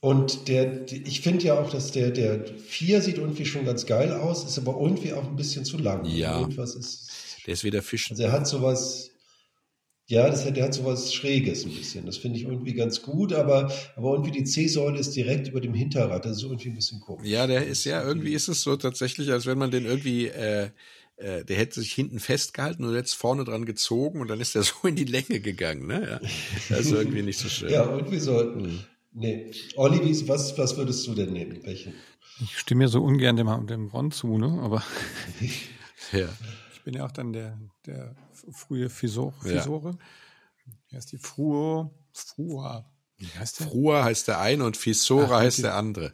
Und 0.00 0.48
der, 0.48 0.90
ich 0.90 1.20
finde 1.20 1.44
ja 1.44 1.60
auch, 1.60 1.70
dass 1.70 1.92
der, 1.92 2.10
der 2.10 2.46
4 2.46 3.02
sieht 3.02 3.18
irgendwie 3.18 3.44
schon 3.44 3.66
ganz 3.66 3.84
geil 3.84 4.12
aus, 4.12 4.44
ist 4.44 4.58
aber 4.58 4.80
irgendwie 4.80 5.12
auch 5.12 5.26
ein 5.26 5.36
bisschen 5.36 5.64
zu 5.66 5.76
lang. 5.76 6.06
Ja. 6.06 6.40
Irgendwas 6.40 6.74
ist, 6.74 7.10
Der 7.46 7.52
ist 7.52 7.64
wieder 7.64 7.82
Fisch. 7.82 8.10
also 8.10 8.22
er 8.22 8.32
hat 8.32 8.46
sowas, 8.46 9.10
ja, 10.06 10.28
das 10.30 10.46
hat, 10.46 10.56
der 10.56 10.64
hat 10.64 10.74
sowas 10.74 11.12
Schräges 11.12 11.66
ein 11.66 11.74
bisschen. 11.74 12.06
Das 12.06 12.16
finde 12.16 12.38
ich 12.38 12.44
irgendwie 12.44 12.72
ganz 12.72 13.02
gut, 13.02 13.34
aber, 13.34 13.70
aber 13.94 14.12
irgendwie 14.12 14.30
die 14.30 14.44
C-Säule 14.44 14.98
ist 14.98 15.14
direkt 15.14 15.48
über 15.48 15.60
dem 15.60 15.74
Hinterrad. 15.74 16.24
Das 16.24 16.38
ist 16.38 16.42
irgendwie 16.44 16.70
ein 16.70 16.74
bisschen 16.76 17.00
komisch. 17.00 17.28
Ja, 17.28 17.46
der 17.46 17.66
ist 17.66 17.84
ja, 17.84 18.02
irgendwie 18.02 18.32
ist 18.32 18.48
es 18.48 18.62
so 18.62 18.76
tatsächlich, 18.76 19.30
als 19.30 19.44
wenn 19.44 19.58
man 19.58 19.70
den 19.70 19.84
irgendwie, 19.84 20.28
äh, 20.28 20.70
äh, 21.16 21.44
der 21.44 21.58
hätte 21.58 21.78
sich 21.78 21.92
hinten 21.92 22.20
festgehalten 22.20 22.84
und 22.84 22.94
jetzt 22.94 23.12
vorne 23.12 23.44
dran 23.44 23.66
gezogen 23.66 24.22
und 24.22 24.28
dann 24.28 24.40
ist 24.40 24.54
der 24.54 24.62
so 24.64 24.72
in 24.84 24.96
die 24.96 25.04
Länge 25.04 25.40
gegangen, 25.40 25.86
ne? 25.86 26.08
Ja. 26.22 26.28
Das 26.70 26.86
ist 26.86 26.92
irgendwie 26.92 27.20
nicht 27.22 27.38
so 27.38 27.50
schön. 27.50 27.70
Ja, 27.70 27.84
irgendwie 27.84 28.18
so. 28.18 28.56
Nee. 29.12 29.52
Olli, 29.76 30.28
was, 30.28 30.56
was 30.56 30.76
würdest 30.76 31.06
du 31.06 31.14
denn 31.14 31.32
nehmen? 31.32 31.62
Welchen? 31.64 31.94
Ich 32.42 32.56
stimme 32.58 32.84
ja 32.84 32.88
so 32.88 33.02
ungern 33.02 33.36
dem, 33.36 33.66
dem 33.66 33.86
Ron 33.88 34.10
zu, 34.12 34.38
ne? 34.38 34.60
aber 34.62 34.82
Ja. 36.12 36.28
ich 36.74 36.82
bin 36.84 36.94
ja 36.94 37.04
auch 37.06 37.10
dann 37.12 37.32
der, 37.32 37.58
der 37.86 38.14
frühe 38.52 38.88
Fisor, 38.88 39.34
Ja. 39.44 39.50
Fisore. 39.60 39.98
Wie 40.88 40.96
heißt 40.96 41.12
die? 41.12 41.18
Fruo, 41.18 41.94
Frua. 42.12 42.90
Wie 43.18 43.26
heißt 43.26 43.60
der? 43.60 43.66
Frua 43.66 44.04
heißt 44.04 44.28
der 44.28 44.40
eine 44.40 44.64
und 44.64 44.76
Fisora 44.76 45.36
Ach, 45.36 45.40
heißt 45.40 45.58
die- 45.58 45.62
der 45.62 45.74
andere. 45.74 46.12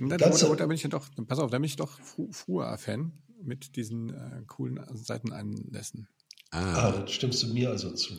Na, 0.00 0.16
da, 0.16 0.30
da, 0.30 0.54
da 0.56 0.66
bin 0.66 0.74
ich 0.74 0.82
ja 0.82 0.88
doch, 0.88 1.08
pass 1.28 1.38
auf, 1.38 1.50
da 1.50 1.58
bin 1.58 1.64
ich 1.64 1.76
doch 1.76 2.00
Fru- 2.00 2.32
Frua-Fan 2.32 3.12
mit 3.44 3.76
diesen 3.76 4.10
äh, 4.12 4.42
coolen 4.48 4.80
Seiteneinlässen. 4.92 6.08
Ah, 6.50 6.74
Ah, 6.88 6.90
dann 6.92 7.06
stimmst 7.08 7.42
du 7.44 7.52
mir 7.52 7.70
also 7.70 7.92
zu. 7.92 8.14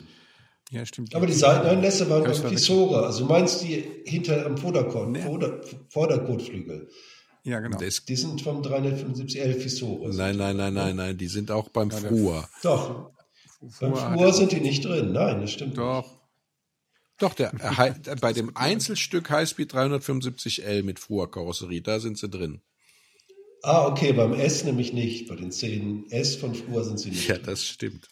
Ja, 0.71 0.86
stimmt. 0.86 1.15
Aber 1.15 1.25
die 1.27 1.34
Seiteneinlässe 1.34 2.10
waren 2.10 2.23
beim. 2.23 2.49
Fisore. 2.49 3.06
Also 3.06 3.25
du 3.25 3.32
meinst 3.32 3.63
die 3.63 3.84
hinter 4.06 4.45
am 4.45 4.58
Vorderkord, 4.58 5.10
Nee. 5.10 5.21
Vorder, 5.21 5.62
Vorderkotflügel. 5.89 6.89
Ja, 7.43 7.62
genau. 7.62 7.77
Die 7.77 8.15
sind 8.15 8.41
vom 8.41 8.62
375L 8.62 9.53
Fisore. 9.53 10.13
nein, 10.13 10.36
nein, 10.36 10.58
nein, 10.58 10.73
nein, 10.73 10.95
nein, 10.97 11.17
die 11.17 11.27
sind 11.27 11.49
auch 11.51 11.69
beim 11.69 11.89
Ja, 11.89 11.97
Frua. 11.97 12.49
Doch, 12.62 13.12
beim 13.80 13.95
Flur 13.95 14.34
sind 14.34 14.51
die 14.51 14.60
nicht 14.60 14.84
drin. 14.84 15.13
Nein, 15.13 15.41
das 15.41 15.51
stimmt 15.51 15.71
nicht. 15.71 15.80
Doch. 15.80 16.17
Doch, 17.19 17.34
der, 17.34 17.53
er 18.06 18.15
bei 18.17 18.34
dem 18.34 18.56
Einzelstück 18.56 19.30
Highspeed 19.30 19.73
375L 19.73 20.84
mit 20.84 20.99
Frua-Karosserie, 20.99 21.82
da 21.82 21.99
sind 21.99 22.17
sie 22.17 22.30
drin. 22.30 22.62
Ah, 23.63 23.88
okay, 23.88 24.13
beim 24.13 24.34
S 24.34 24.65
nämlich 24.65 24.93
nicht. 24.93 25.27
Bei 25.27 25.36
den 25.36 25.51
10 25.51 26.12
S 26.12 26.36
von 26.36 26.53
Flur 26.53 26.84
sind 26.84 26.99
sie 26.99 27.10
nicht. 27.10 27.27
Ja, 27.27 27.38
das 27.38 27.63
stimmt. 27.63 28.08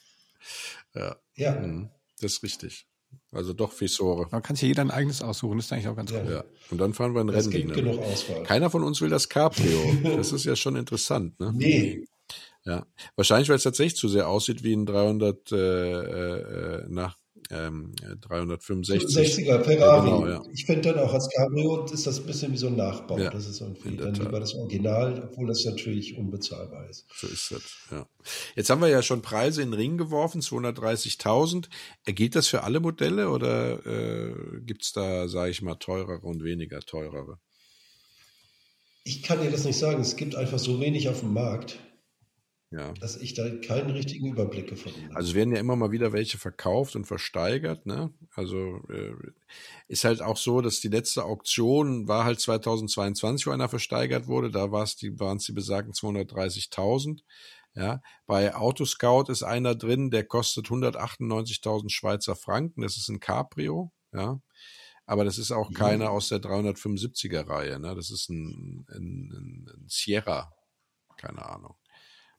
Ja, 0.95 1.17
ja. 1.35 1.59
mhm, 1.59 1.89
das 2.25 2.33
ist 2.33 2.43
richtig. 2.43 2.88
Also 3.31 3.53
doch 3.53 3.71
Fisore. 3.71 4.27
Man 4.31 4.41
kann 4.41 4.55
sich 4.55 4.67
jeder 4.67 4.81
ein 4.81 4.91
eigenes 4.91 5.21
aussuchen, 5.21 5.57
das 5.57 5.67
ist 5.67 5.71
eigentlich 5.73 5.88
auch 5.88 5.95
ganz 5.95 6.11
Ja. 6.11 6.21
cool. 6.23 6.31
Ja. 6.31 6.43
Und 6.71 6.77
dann 6.79 6.93
fahren 6.93 7.13
wir 7.13 7.21
ein 7.21 7.29
Rennen 7.29 7.49
gibt 7.49 7.73
gegen 7.73 7.85
genug 7.85 7.99
Auswahl. 8.01 8.43
Keiner 8.43 8.69
von 8.69 8.83
uns 8.83 8.99
will 9.01 9.09
das 9.09 9.29
Cabrio. 9.29 9.79
Das 10.17 10.31
ist 10.31 10.45
ja 10.45 10.55
schon 10.55 10.75
interessant, 10.75 11.39
ne? 11.39 11.51
Nee, 11.53 12.05
Ja. 12.65 12.85
Wahrscheinlich, 13.15 13.47
weil 13.49 13.57
es 13.57 13.63
tatsächlich 13.63 13.95
zu 13.97 14.07
sehr 14.09 14.27
aussieht 14.27 14.63
wie 14.63 14.73
ein 14.75 14.85
300, 14.85 15.51
äh, 15.51 15.55
äh, 15.55 16.85
na, 16.89 17.15
ähm, 17.51 17.93
365. 18.21 19.15
60er 19.15 19.63
Ferrari. 19.63 20.10
Ja, 20.10 20.15
genau, 20.17 20.27
ja. 20.27 20.43
Ich 20.51 20.65
finde 20.65 20.93
dann 20.93 20.99
auch 20.99 21.13
als 21.13 21.29
Cabrio 21.29 21.86
ist 21.86 22.08
das 22.08 22.19
ein 22.19 22.25
bisschen 22.25 22.51
wie 22.51 22.58
so 22.58 22.67
ein 22.67 22.75
Nachbau. 22.75 23.17
Ja, 23.17 23.29
das 23.29 23.47
ist 23.47 23.62
irgendwie 23.62 23.97
dann 23.97 24.13
Tat. 24.13 24.25
lieber 24.25 24.39
das 24.39 24.55
Original, 24.55 25.29
obwohl 25.29 25.47
das 25.47 25.63
natürlich 25.65 26.17
unbezahlbar 26.17 26.89
ist. 26.89 27.05
So 27.15 27.27
ist 27.27 27.51
das, 27.51 27.62
ja. 27.91 28.08
Jetzt 28.55 28.69
haben 28.69 28.81
wir 28.81 28.88
ja 28.88 29.01
schon 29.01 29.21
Preise 29.21 29.62
in 29.62 29.71
den 29.71 29.79
Ring 29.79 29.97
geworfen, 29.97 30.41
230.000. 30.41 31.67
Äh, 32.05 32.13
Gilt 32.13 32.36
das 32.36 32.47
für 32.47 32.63
alle 32.63 32.79
Modelle 32.79 33.29
oder 33.29 33.86
äh, 33.86 34.34
gibt's 34.62 34.93
da, 34.93 35.27
sage 35.27 35.51
ich 35.51 35.62
mal, 35.62 35.75
teurere 35.75 36.25
und 36.25 36.43
weniger 36.43 36.79
teurere? 36.79 37.38
Ich 39.03 39.21
kann 39.21 39.41
dir 39.41 39.51
das 39.51 39.65
nicht 39.65 39.77
sagen. 39.77 40.01
Es 40.01 40.15
gibt 40.15 40.36
einfach 40.36 40.58
so 40.58 40.79
wenig 40.79 41.10
auf 41.10 41.19
dem 41.19 41.34
Markt, 41.34 41.77
Ja. 42.75 42.93
dass 42.93 43.15
ich 43.17 43.33
da 43.33 43.49
keinen 43.57 43.91
richtigen 43.91 44.27
Überblick 44.27 44.67
gefunden 44.67 45.03
habe. 45.05 45.15
Also 45.15 45.33
werden 45.33 45.53
ja 45.53 45.59
immer 45.59 45.75
mal 45.75 45.91
wieder 45.91 46.11
welche 46.13 46.38
verkauft 46.38 46.95
und 46.95 47.05
versteigert, 47.05 47.85
ne? 47.85 48.13
Also 48.35 48.81
äh, 48.89 49.13
ist 49.88 50.03
halt 50.03 50.21
auch 50.21 50.38
so, 50.38 50.61
dass 50.61 50.81
die 50.81 50.89
letzte 50.89 51.23
Auktion 51.23 52.07
war 52.07 52.25
halt 52.25 52.39
2022, 52.39 53.47
wo 53.47 53.51
einer 53.51 53.69
versteigert 53.69 54.27
wurde. 54.27 54.51
Da 54.51 54.71
war 54.71 54.83
es 54.83 54.95
die, 54.95 55.19
waren 55.19 55.38
es 55.38 55.45
die 55.45 55.53
besagten 55.53 55.93
230.000. 55.93 57.21
Ja, 57.75 58.01
bei 58.25 58.55
Autoscout 58.55 59.25
ist 59.29 59.43
einer 59.43 59.75
drin, 59.75 60.09
der 60.09 60.23
kostet 60.25 60.67
198.000 60.69 61.89
Schweizer 61.89 62.35
Franken. 62.35 62.81
Das 62.81 62.97
ist 62.97 63.09
ein 63.09 63.19
Cabrio, 63.19 63.91
ja. 64.13 64.39
Aber 65.05 65.23
das 65.23 65.38
ist 65.38 65.51
auch 65.51 65.69
Mhm. 65.69 65.73
keiner 65.75 66.11
aus 66.11 66.29
der 66.29 66.39
375er 66.39 67.47
Reihe, 67.47 67.79
ne? 67.79 67.93
Das 67.95 68.11
ist 68.11 68.29
ein, 68.29 68.85
ein, 68.91 69.67
ein 69.75 69.85
Sierra. 69.88 70.51
Keine 71.17 71.45
Ahnung. 71.45 71.75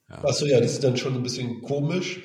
Achso, 0.08 0.46
ja, 0.46 0.60
das 0.60 0.72
ist 0.72 0.84
dann 0.84 0.96
schon 0.96 1.14
ein 1.14 1.22
bisschen 1.22 1.62
komisch. 1.62 2.22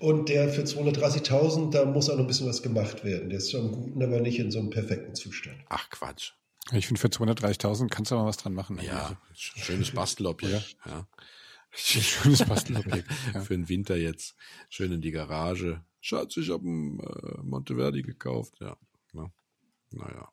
Und 0.00 0.28
der 0.28 0.48
für 0.48 0.62
230.000, 0.62 1.70
da 1.70 1.84
muss 1.84 2.10
auch 2.10 2.14
noch 2.14 2.22
ein 2.22 2.26
bisschen 2.26 2.48
was 2.48 2.62
gemacht 2.62 3.04
werden. 3.04 3.28
Der 3.28 3.38
ist 3.38 3.50
zwar 3.50 3.60
im 3.60 3.70
Guten, 3.70 4.02
aber 4.02 4.20
nicht 4.20 4.38
in 4.38 4.50
so 4.50 4.58
einem 4.58 4.70
perfekten 4.70 5.14
Zustand. 5.14 5.58
Ach 5.68 5.88
Quatsch. 5.90 6.32
Ich 6.72 6.86
finde, 6.86 7.00
für 7.00 7.08
230.000 7.08 7.88
kannst 7.88 8.10
du 8.10 8.16
mal 8.16 8.26
was 8.26 8.36
dran 8.36 8.54
machen. 8.54 8.80
Ja, 8.82 9.16
schönes 9.34 9.92
Bastelobjekt. 9.92 10.76
ja. 10.86 11.06
Schönes 11.74 12.44
Bastelobjekt. 12.44 13.08
Ja. 13.32 13.40
Für 13.40 13.56
den 13.56 13.68
Winter 13.68 13.96
jetzt. 13.96 14.34
Schön 14.68 14.92
in 14.92 15.00
die 15.00 15.10
Garage. 15.10 15.82
Schatz, 16.00 16.36
ich 16.36 16.50
habe 16.50 16.64
einen 16.66 17.00
äh, 17.00 17.42
Monteverdi 17.42 18.02
gekauft. 18.02 18.56
Ja. 18.60 18.76
Na, 19.14 19.32
naja. 19.90 20.30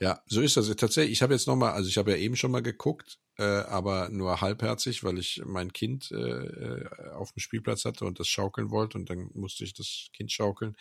Ja, 0.00 0.22
so 0.26 0.42
ist 0.42 0.58
das. 0.58 0.68
Tatsächlich, 0.76 1.12
ich 1.12 1.22
habe 1.22 1.32
jetzt 1.32 1.46
nochmal, 1.46 1.72
also 1.72 1.88
ich 1.88 1.96
habe 1.96 2.10
ja 2.10 2.18
eben 2.18 2.36
schon 2.36 2.50
mal 2.50 2.60
geguckt, 2.60 3.18
äh, 3.40 3.64
aber 3.68 4.10
nur 4.10 4.42
halbherzig, 4.42 5.02
weil 5.02 5.18
ich 5.18 5.40
mein 5.46 5.72
Kind 5.72 6.10
äh, 6.12 6.16
äh, 6.16 7.10
auf 7.12 7.32
dem 7.32 7.40
Spielplatz 7.40 7.86
hatte 7.86 8.04
und 8.04 8.20
das 8.20 8.28
schaukeln 8.28 8.70
wollte 8.70 8.98
und 8.98 9.08
dann 9.08 9.30
musste 9.32 9.64
ich 9.64 9.72
das 9.72 10.08
Kind 10.12 10.30
schaukeln. 10.30 10.76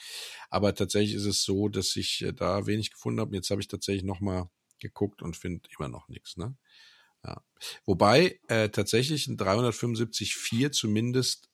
Aber 0.50 0.76
tatsächlich 0.76 1.16
ist 1.16 1.26
es 1.26 1.44
so, 1.44 1.70
dass 1.70 1.96
ich 1.96 2.22
äh, 2.22 2.34
da 2.34 2.66
wenig 2.66 2.92
gefunden 2.92 3.22
habe. 3.22 3.34
Jetzt 3.34 3.50
habe 3.50 3.62
ich 3.62 3.70
tatsächlich 3.70 4.04
nochmal 4.04 4.50
geguckt 4.80 5.22
und 5.22 5.38
finde 5.38 5.70
immer 5.78 5.88
noch 5.88 6.10
nichts. 6.10 6.36
Ne? 6.36 6.58
Ja. 7.26 7.42
Wobei 7.86 8.42
äh, 8.50 8.68
tatsächlich 8.68 9.28
ein 9.28 9.38
375,4 9.38 10.72
zumindest 10.72 11.50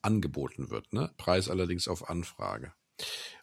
angeboten 0.00 0.70
wird. 0.70 0.92
Ne? 0.92 1.12
Preis 1.16 1.50
allerdings 1.50 1.88
auf 1.88 2.08
Anfrage. 2.08 2.72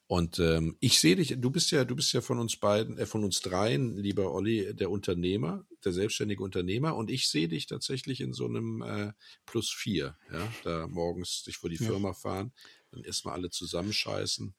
Und 0.07 0.37
ähm, 0.37 0.75
ich 0.79 0.99
sehe 0.99 1.15
dich, 1.15 1.35
du 1.37 1.49
bist 1.49 1.71
ja, 1.71 1.85
du 1.85 1.95
bist 1.95 2.11
ja 2.13 2.21
von 2.21 2.37
uns 2.37 2.57
beiden, 2.57 2.97
äh, 2.97 3.05
von 3.05 3.23
uns 3.23 3.39
dreien, 3.39 3.97
lieber 3.97 4.31
Olli, 4.33 4.73
der 4.75 4.91
Unternehmer, 4.91 5.65
der 5.85 5.93
selbstständige 5.93 6.43
Unternehmer, 6.43 6.95
und 6.95 7.09
ich 7.09 7.29
sehe 7.29 7.47
dich 7.47 7.67
tatsächlich 7.67 8.19
in 8.21 8.33
so 8.33 8.45
einem 8.45 8.81
äh, 8.81 9.13
Plus 9.45 9.71
vier, 9.71 10.17
ja, 10.31 10.51
da 10.63 10.87
morgens 10.87 11.43
dich 11.43 11.57
vor 11.57 11.69
die 11.69 11.77
Ja. 11.77 11.87
Firma 11.87 12.13
fahren, 12.13 12.51
dann 12.91 13.03
erstmal 13.03 13.33
alle 13.35 13.49
zusammenscheißen. 13.49 14.53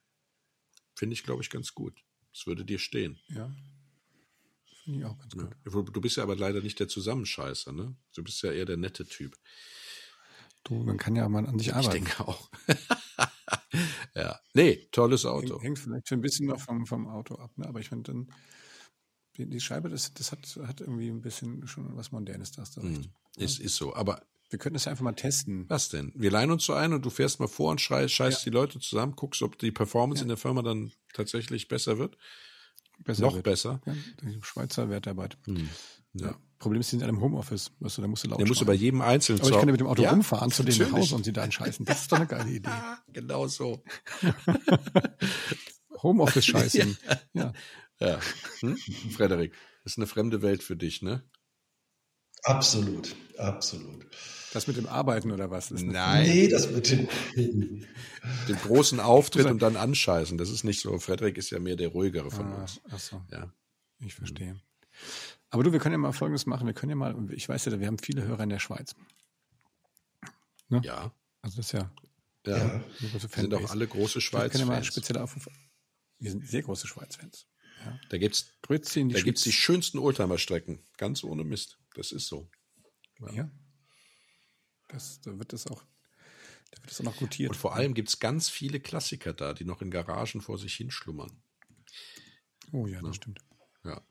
Finde 0.95 1.15
ich, 1.15 1.23
glaube 1.23 1.43
ich, 1.43 1.51
ganz 1.51 1.75
gut. 1.75 2.03
Das 2.33 2.47
würde 2.47 2.65
dir 2.65 2.79
stehen. 2.79 3.21
ja. 3.29 3.55
Finde 4.83 4.99
ich 5.01 5.05
auch 5.07 5.19
ganz 5.19 5.35
Ja. 5.35 5.43
gut. 5.71 5.95
Du 5.97 6.01
bist 6.01 6.17
ja 6.17 6.23
aber 6.25 6.37
leider 6.37 6.61
nicht 6.61 6.79
der 6.81 6.89
Zusammenscheißer, 6.89 7.73
ne? 7.73 7.97
Du 8.15 8.23
bist 8.25 8.43
ja 8.43 8.53
eher 8.53 8.67
der 8.67 8.77
nette 8.77 9.07
Typ. 9.07 9.37
Du, 10.63 10.75
man 10.83 10.99
kann 10.99 11.17
ja 11.17 11.29
mal 11.29 11.47
an 11.47 11.59
sich 11.59 11.69
Ich 11.69 11.75
arbeiten. 11.75 12.05
denke 12.05 12.27
auch. 12.27 12.51
ja. 14.15 14.39
Nee, 14.55 14.89
tolles 14.93 15.27
Auto. 15.27 15.61
Hängt, 15.61 15.79
vielleicht 15.79 16.09
schon 16.09 16.19
ein 16.19 16.23
bisschen 16.23 16.47
noch 16.47 16.61
vom, 16.61 16.87
vom 16.87 17.09
Auto 17.09 17.37
ab, 17.37 17.51
ne? 17.57 17.67
aber 17.67 17.81
ich 17.81 17.89
finde 17.89 18.13
dann, 18.13 18.33
die, 19.37 19.61
Scheibe, 19.61 19.89
das, 19.89 20.15
das 20.15 20.31
hat, 20.33 20.59
hat 20.67 20.81
irgendwie 20.81 21.09
ein 21.09 21.21
bisschen 21.21 21.67
schon 21.67 21.97
was 21.97 22.13
Modernes, 22.13 22.53
da 22.53 22.63
hast 22.63 22.77
du 22.77 22.81
recht. 22.83 23.05
Hm, 23.05 23.11
Ist, 23.37 23.59
ist 23.59 23.75
so. 23.77 23.95
Aber 23.95 24.23
Wir 24.51 24.59
könnten 24.61 24.75
das 24.75 24.85
ja 24.85 24.93
einfach 24.93 25.03
mal 25.03 25.13
testen. 25.13 25.69
was 25.69 25.89
denn? 25.89 26.13
Wir 26.15 26.31
leihen 26.31 26.53
uns 26.53 26.65
so 26.65 26.73
ein 26.73 26.93
und 26.93 27.05
du 27.05 27.11
fährst 27.11 27.41
mal 27.41 27.49
vor 27.49 27.73
und 27.73 27.81
scheißt 27.81 28.45
die 28.47 28.51
Leute 28.51 28.79
zusammen, 28.79 29.17
guckst, 29.17 29.43
ob 29.43 29.59
die 29.59 29.73
Performance 29.73 30.23
in 30.23 30.29
der 30.29 30.37
Firma 30.37 30.63
dann 30.63 30.93
tatsächlich 31.13 31.67
besser 31.67 31.99
wird. 31.99 32.17
Besser 33.01 33.23
Noch 33.23 33.35
wird. 33.35 33.45
besser. 33.45 33.81
Ja, 33.87 33.95
Schweizer 34.43 34.89
Wertarbeit. 34.89 35.37
Hm. 35.47 35.69
Ja. 36.13 36.39
Problem 36.59 36.81
ist, 36.81 36.89
die 36.93 36.97
sind 36.97 37.03
alle 37.03 37.11
im 37.13 37.21
Homeoffice. 37.21 37.73
Weißt 37.81 37.99
du, 37.99 38.03
da 38.03 38.09
musst 38.09 38.25
du 38.25 38.29
laut 38.29 38.39
Der 38.41 38.47
muss 38.47 38.57
schreien. 38.59 38.67
bei 38.67 38.75
jedem 38.75 39.01
Einzelnen 39.03 39.41
Aber 39.41 39.51
ich 39.51 39.57
kann 39.57 39.69
ja 39.69 39.73
mit 39.73 39.81
dem 39.81 39.87
Auto 39.87 40.03
Ja, 40.03 40.11
rumfahren 40.11 40.51
zu 40.51 40.63
denen 40.63 40.79
nach. 40.79 40.93
Hause 40.93 41.15
und 41.17 41.25
sie 41.25 41.33
da 41.33 41.43
anscheißen. 41.43 41.85
Das 41.85 42.03
ist 42.03 42.13
doch 42.13 42.17
eine 42.19 42.27
geile 42.27 42.51
Idee. 42.51 42.71
Genau 43.13 43.47
so. 43.49 43.83
Homeoffice 46.03 46.47
scheißen. 46.47 46.97
ja. 47.35 47.53
Ja. 48.01 48.19
Hm? 48.61 48.77
Frederik, 49.13 49.53
das 49.85 49.93
ist 49.95 49.99
eine 49.99 50.07
fremde 50.07 50.43
Welt 50.43 50.63
für 50.63 50.77
dich, 50.77 51.03
ne? 51.03 51.23
Absolut, 52.43 53.15
absolut. 53.39 54.07
Das 54.53 54.67
mit 54.67 54.77
dem 54.77 54.87
Arbeiten 54.87 55.31
oder 55.33 55.51
was? 55.51 55.71
Ist 55.71 55.83
Nein. 55.83 56.27
Nee, 56.29 56.49
das 56.49 56.71
mit 56.71 56.91
den. 56.91 57.09
Den 57.37 58.57
großen 58.63 59.01
Auftritt 59.01 59.47
und 59.47 59.63
dann 59.63 59.77
anscheißen, 59.77 60.37
das 60.39 60.51
ist 60.51 60.63
nicht 60.63 60.81
so. 60.81 60.99
Frederik 60.99 61.39
ist 61.39 61.51
ja 61.51 61.59
mehr 61.59 61.77
der 61.77 61.89
ruhigere 61.89 62.31
von 62.31 62.47
Ah, 62.53 62.63
uns. 62.63 62.81
ach 62.91 62.99
so, 62.99 63.23
Ja. 63.33 63.51
ich 64.01 64.15
verstehe. 64.15 64.61
Aber 65.55 65.63
du, 65.63 65.73
wir 65.73 65.79
können 65.79 65.93
ja 65.93 65.99
mal 65.99 66.11
Folgendes 66.11 66.47
machen. 66.47 66.67
Wir 66.67 66.75
können 66.75 66.91
ja 66.91 66.97
mal, 66.97 67.33
ich 67.33 67.49
weiß 67.49 67.67
ja, 67.67 67.79
wir 67.79 67.87
haben 67.87 67.99
viele 67.99 68.25
Hörer 68.25 68.43
in 68.43 68.49
der 68.49 68.59
Schweiz. 68.59 68.97
Ja. 70.69 71.15
Also 71.43 71.59
das 71.59 71.67
ist 71.67 71.73
ja 71.73 71.93
Ja. 72.45 72.57
Ja. 72.57 72.85
sind 73.29 73.55
auch 73.55 73.71
alle 73.71 73.87
große 73.87 74.19
Wir 74.19 74.49
können 74.49 74.59
ja 74.59 74.67
mal 74.67 74.83
Schweiz-Fans. 74.83 74.87
speziell 74.89 75.19
auf. 75.19 75.37
Wir 76.19 76.31
sind 76.33 76.45
sehr 76.45 76.63
große 76.63 76.89
Schweiz-Fans. 76.89 77.47
Ja. 77.85 78.01
Da 78.09 78.19
gibt's, 78.19 78.53
Grüezi 78.63 79.07
da 79.07 79.21
gibt's 79.21 79.43
die 79.43 79.53
schönsten 79.53 80.01
Oldtimer-Strecken. 80.01 80.83
Ganz 80.97 81.23
ohne 81.23 81.45
Mist. 81.45 81.79
Das 81.95 82.11
ist 82.11 82.27
so. 82.27 82.51
Ja. 83.21 83.33
ja. 83.33 83.51
Das, 84.89 85.21
da 85.21 85.39
wird 85.39 85.53
das 85.53 85.69
auch, 85.69 85.85
da 86.73 86.83
wird 86.83 86.91
das 86.91 87.01
auch 87.01 87.05
noch 87.05 87.17
gutiert. 87.17 87.51
Und 87.51 87.57
vor 87.57 87.77
allem 87.77 87.95
gibt's 87.95 88.19
ganz 88.19 88.49
viele 88.49 88.81
Klassiker 88.81 89.33
da, 89.33 89.53
die 89.53 89.65
noch 89.65 89.83
in 89.83 89.93
Garagen 89.93 90.41
vor 90.41 90.59
sich 90.59 90.75
hinschlummern. 90.75 91.31
Oh 92.73 92.89
ja, 92.89 93.01
das 93.03 93.07
ja. 93.07 93.15
stimmt. 93.15 93.39
Ja. 93.85 94.05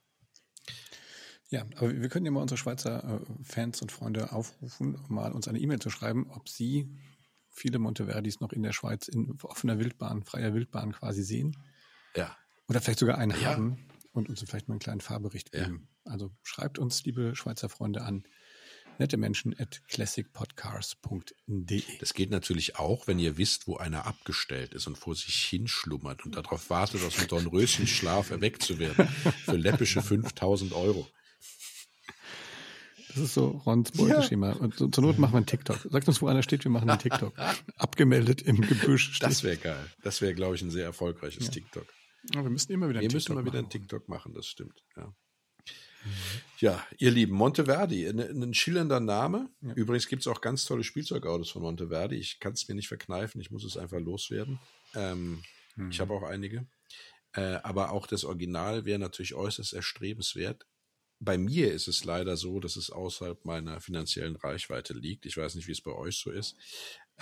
Ja, 1.53 1.65
aber 1.75 2.01
wir 2.01 2.09
können 2.09 2.25
ja 2.25 2.31
mal 2.31 2.41
unsere 2.41 2.57
Schweizer 2.57 3.03
äh, 3.03 3.19
Fans 3.43 3.79
und 3.83 3.91
Freunde 3.91 4.31
aufrufen, 4.31 4.97
mal 5.07 5.31
uns 5.31 5.47
eine 5.47 5.59
E-Mail 5.59 5.77
zu 5.77 5.91
schreiben, 5.91 6.25
ob 6.31 6.49
sie 6.49 6.89
viele 7.51 7.77
Monteverdis 7.77 8.39
noch 8.39 8.53
in 8.53 8.63
der 8.63 8.73
Schweiz 8.73 9.07
in 9.07 9.37
offener 9.43 9.77
Wildbahn, 9.77 10.23
freier 10.23 10.55
Wildbahn 10.55 10.93
quasi 10.93 11.21
sehen. 11.21 11.55
Ja. 12.15 12.35
Oder 12.67 12.81
vielleicht 12.81 12.97
sogar 12.97 13.19
einen 13.19 13.39
ja. 13.39 13.51
haben 13.51 13.77
und 14.13 14.29
uns 14.29 14.41
vielleicht 14.41 14.67
mal 14.67 14.73
einen 14.73 14.79
kleinen 14.79 15.01
Fahrbericht 15.01 15.51
geben. 15.51 15.89
Ja. 16.07 16.13
Also 16.13 16.31
schreibt 16.41 16.79
uns, 16.79 17.03
liebe 17.03 17.35
Schweizer 17.35 17.69
Freunde, 17.69 18.01
an 18.01 18.23
nette 18.97 19.17
Menschen 19.17 19.53
at 19.59 19.87
classicpodcast.de. 19.89 21.83
Das 21.99 22.15
geht 22.15 22.31
natürlich 22.31 22.79
auch, 22.79 23.05
wenn 23.05 23.19
ihr 23.19 23.37
wisst, 23.37 23.67
wo 23.67 23.77
einer 23.77 24.07
abgestellt 24.07 24.73
ist 24.73 24.87
und 24.87 24.97
vor 24.97 25.13
sich 25.15 25.35
hinschlummert 25.35 26.25
und 26.25 26.35
darauf 26.35 26.71
wartet, 26.71 27.03
aus 27.03 27.17
dem 27.17 27.27
Dornröschenschlaf 27.27 28.31
erweckt 28.31 28.63
zu 28.63 28.79
werden. 28.79 29.07
Für 29.45 29.55
läppische 29.55 30.01
5000 30.01 30.73
Euro. 30.73 31.07
Das 33.13 33.23
ist 33.23 33.33
so 33.35 33.61
Rons 33.65 33.91
Beuteschema. 33.91 34.49
Ja. 34.49 34.55
Und 34.55 34.77
zur 34.77 35.03
Not 35.03 35.19
machen 35.19 35.33
wir 35.33 35.37
einen 35.37 35.45
TikTok. 35.45 35.87
Sagt 35.89 36.07
uns, 36.07 36.21
wo 36.21 36.27
einer 36.27 36.41
steht, 36.41 36.63
wir 36.63 36.71
machen 36.71 36.89
einen 36.89 36.99
TikTok. 36.99 37.33
Abgemeldet 37.77 38.41
im 38.41 38.61
Gebüsch. 38.61 39.13
Steht. 39.13 39.29
Das 39.29 39.43
wäre 39.43 39.57
geil. 39.57 39.85
Das 40.01 40.21
wäre, 40.21 40.33
glaube 40.33 40.55
ich, 40.55 40.61
ein 40.63 40.71
sehr 40.71 40.85
erfolgreiches 40.85 41.45
ja. 41.45 41.51
TikTok. 41.51 41.85
Ja, 42.33 42.43
wir 42.43 42.49
müssen 42.49 42.71
immer 42.71 42.89
wieder 42.89 42.99
einen 42.99 43.11
wir 43.11 43.19
TikTok 43.19 43.35
müssen 43.35 43.45
mal 43.45 43.45
wieder 43.45 43.59
einen 43.59 43.69
TikTok 43.69 44.09
machen, 44.09 44.33
das 44.33 44.47
stimmt. 44.47 44.83
Ja. 44.95 45.13
Ja, 46.59 46.85
ihr 46.97 47.11
Lieben, 47.11 47.33
Monteverdi, 47.33 48.07
ein, 48.07 48.53
schillernder 48.53 48.99
Name. 48.99 49.49
Ja. 49.61 49.73
Übrigens 49.73 50.07
gibt 50.07 50.21
es 50.21 50.27
auch 50.27 50.41
ganz 50.41 50.65
tolle 50.65 50.83
Spielzeugautos 50.83 51.51
von 51.51 51.61
Monteverdi. 51.61 52.15
Ich 52.15 52.39
kann 52.39 52.53
es 52.53 52.67
mir 52.67 52.75
nicht 52.75 52.87
verkneifen, 52.87 53.39
ich 53.39 53.51
muss 53.51 53.63
es 53.63 53.77
einfach 53.77 53.99
loswerden. 53.99 54.59
Ähm, 54.95 55.43
mhm. 55.75 55.91
Ich 55.91 55.99
habe 55.99 56.13
auch 56.13 56.23
einige. 56.23 56.65
Äh, 57.33 57.59
aber 57.63 57.91
auch 57.91 58.07
das 58.07 58.25
Original 58.25 58.85
wäre 58.85 58.99
natürlich 58.99 59.33
äußerst 59.33 59.73
erstrebenswert 59.73 60.65
bei 61.23 61.37
mir 61.37 61.71
ist 61.71 61.87
es 61.87 62.03
leider 62.03 62.37
so, 62.37 62.59
dass 62.59 62.75
es 62.75 62.89
außerhalb 62.89 63.45
meiner 63.45 63.79
finanziellen 63.81 64.35
Reichweite 64.35 64.93
liegt. 64.93 65.25
Ich 65.25 65.37
weiß 65.37 65.55
nicht, 65.55 65.67
wie 65.67 65.71
es 65.71 65.81
bei 65.81 65.91
euch 65.91 66.17
so 66.17 66.31
ist. 66.31 66.55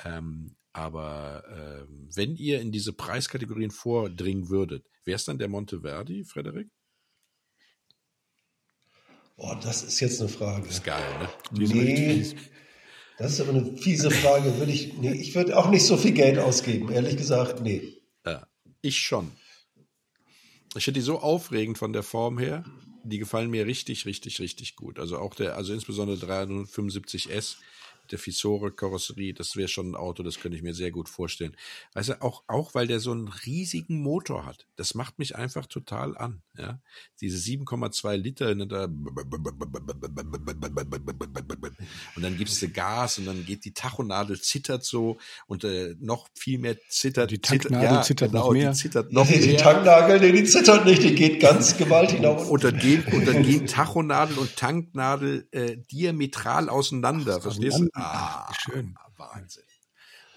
Ähm, 0.05 0.55
aber 0.73 1.43
ähm, 1.49 2.09
wenn 2.15 2.35
ihr 2.35 2.61
in 2.61 2.71
diese 2.71 2.93
Preiskategorien 2.93 3.71
vordringen 3.71 4.49
würdet, 4.49 4.85
wäre 5.03 5.17
es 5.17 5.25
dann 5.25 5.37
der 5.37 5.49
Monteverdi, 5.49 6.23
Frederik? 6.23 6.69
Oh, 9.37 9.55
das 9.61 9.83
ist 9.83 9.99
jetzt 9.99 10.21
eine 10.21 10.29
Frage. 10.29 10.67
Das 10.67 10.77
ist 10.77 10.83
geil, 10.83 11.19
ne? 11.19 11.29
Die 11.51 11.73
nee, 11.73 12.35
das 13.17 13.33
ist 13.33 13.41
aber 13.41 13.49
eine 13.49 13.77
fiese 13.77 14.11
Frage. 14.11 14.57
Würde 14.57 14.71
ich, 14.71 14.93
nee, 14.97 15.13
ich 15.13 15.35
würde 15.35 15.57
auch 15.57 15.69
nicht 15.69 15.85
so 15.85 15.97
viel 15.97 16.13
Geld 16.13 16.37
ausgeben, 16.37 16.91
ehrlich 16.91 17.17
gesagt, 17.17 17.61
nee. 17.61 18.01
Ja, 18.25 18.47
ich 18.81 18.99
schon. 18.99 19.31
Ich 20.75 20.85
finde 20.85 20.99
die 20.99 21.05
so 21.05 21.19
aufregend 21.19 21.77
von 21.77 21.91
der 21.91 22.03
Form 22.03 22.39
her 22.39 22.63
die 23.03 23.17
gefallen 23.19 23.49
mir 23.49 23.65
richtig, 23.65 24.05
richtig, 24.05 24.39
richtig 24.39 24.75
gut. 24.75 24.99
Also 24.99 25.17
auch 25.17 25.33
der, 25.33 25.55
also 25.55 25.73
insbesondere 25.73 26.17
375S 26.17 27.57
der 28.09 28.19
Fisore-Karosserie, 28.19 29.33
das 29.33 29.55
wäre 29.55 29.67
schon 29.67 29.91
ein 29.91 29.95
Auto, 29.95 30.23
das 30.23 30.39
könnte 30.39 30.57
ich 30.57 30.63
mir 30.63 30.73
sehr 30.73 30.91
gut 30.91 31.09
vorstellen. 31.09 31.55
Also 31.93 32.15
auch, 32.19 32.43
auch 32.47 32.73
weil 32.73 32.87
der 32.87 32.99
so 32.99 33.11
einen 33.11 33.27
riesigen 33.27 34.01
Motor 34.01 34.45
hat. 34.45 34.67
Das 34.75 34.95
macht 34.95 35.19
mich 35.19 35.35
einfach 35.35 35.65
total 35.65 36.17
an. 36.17 36.41
Ja? 36.57 36.79
Diese 37.21 37.37
7,2 37.37 38.15
Liter 38.17 38.53
ne, 38.55 38.67
da 38.67 38.85
und 42.15 42.23
dann 42.23 42.37
gibst 42.37 42.61
du 42.61 42.69
Gas 42.69 43.17
und 43.19 43.25
dann 43.25 43.45
geht 43.45 43.65
die 43.65 43.73
Tachonadel 43.73 44.39
zittert 44.41 44.83
so 44.83 45.17
und 45.47 45.63
äh, 45.63 45.95
noch 45.99 46.27
viel 46.35 46.59
mehr 46.59 46.77
zittert. 46.89 47.31
Die 47.31 47.39
Tanknadel 47.39 47.83
ja, 47.83 48.01
zittert 48.01 48.31
genau, 48.31 48.45
noch 48.45 48.53
mehr. 48.53 48.71
Die 48.71 48.77
zittert 48.77 49.11
noch 49.11 49.29
nee, 49.29 49.37
mehr. 49.37 49.47
Die 49.47 49.57
Tanknadel, 49.57 50.19
nee, 50.19 50.31
die 50.31 50.43
zittert 50.43 50.85
nicht, 50.85 51.03
die 51.03 51.15
geht 51.15 51.39
ganz 51.39 51.77
gewaltig 51.81 52.21
nach 52.21 52.37
unten. 52.37 52.49
Und 52.49 52.63
dann 52.63 52.77
gehen, 52.77 53.03
und 53.11 53.27
dann 53.27 53.43
gehen 53.43 53.67
Tachonadel 53.67 54.37
und 54.37 54.55
Tanknadel 54.55 55.47
äh, 55.51 55.77
diametral 55.91 56.69
auseinander. 56.69 57.35
Ach, 57.37 57.41
verstehst 57.41 57.79
du? 57.79 57.89
Ah, 58.01 58.53
schön. 58.59 58.95
Wahnsinn. 59.17 59.63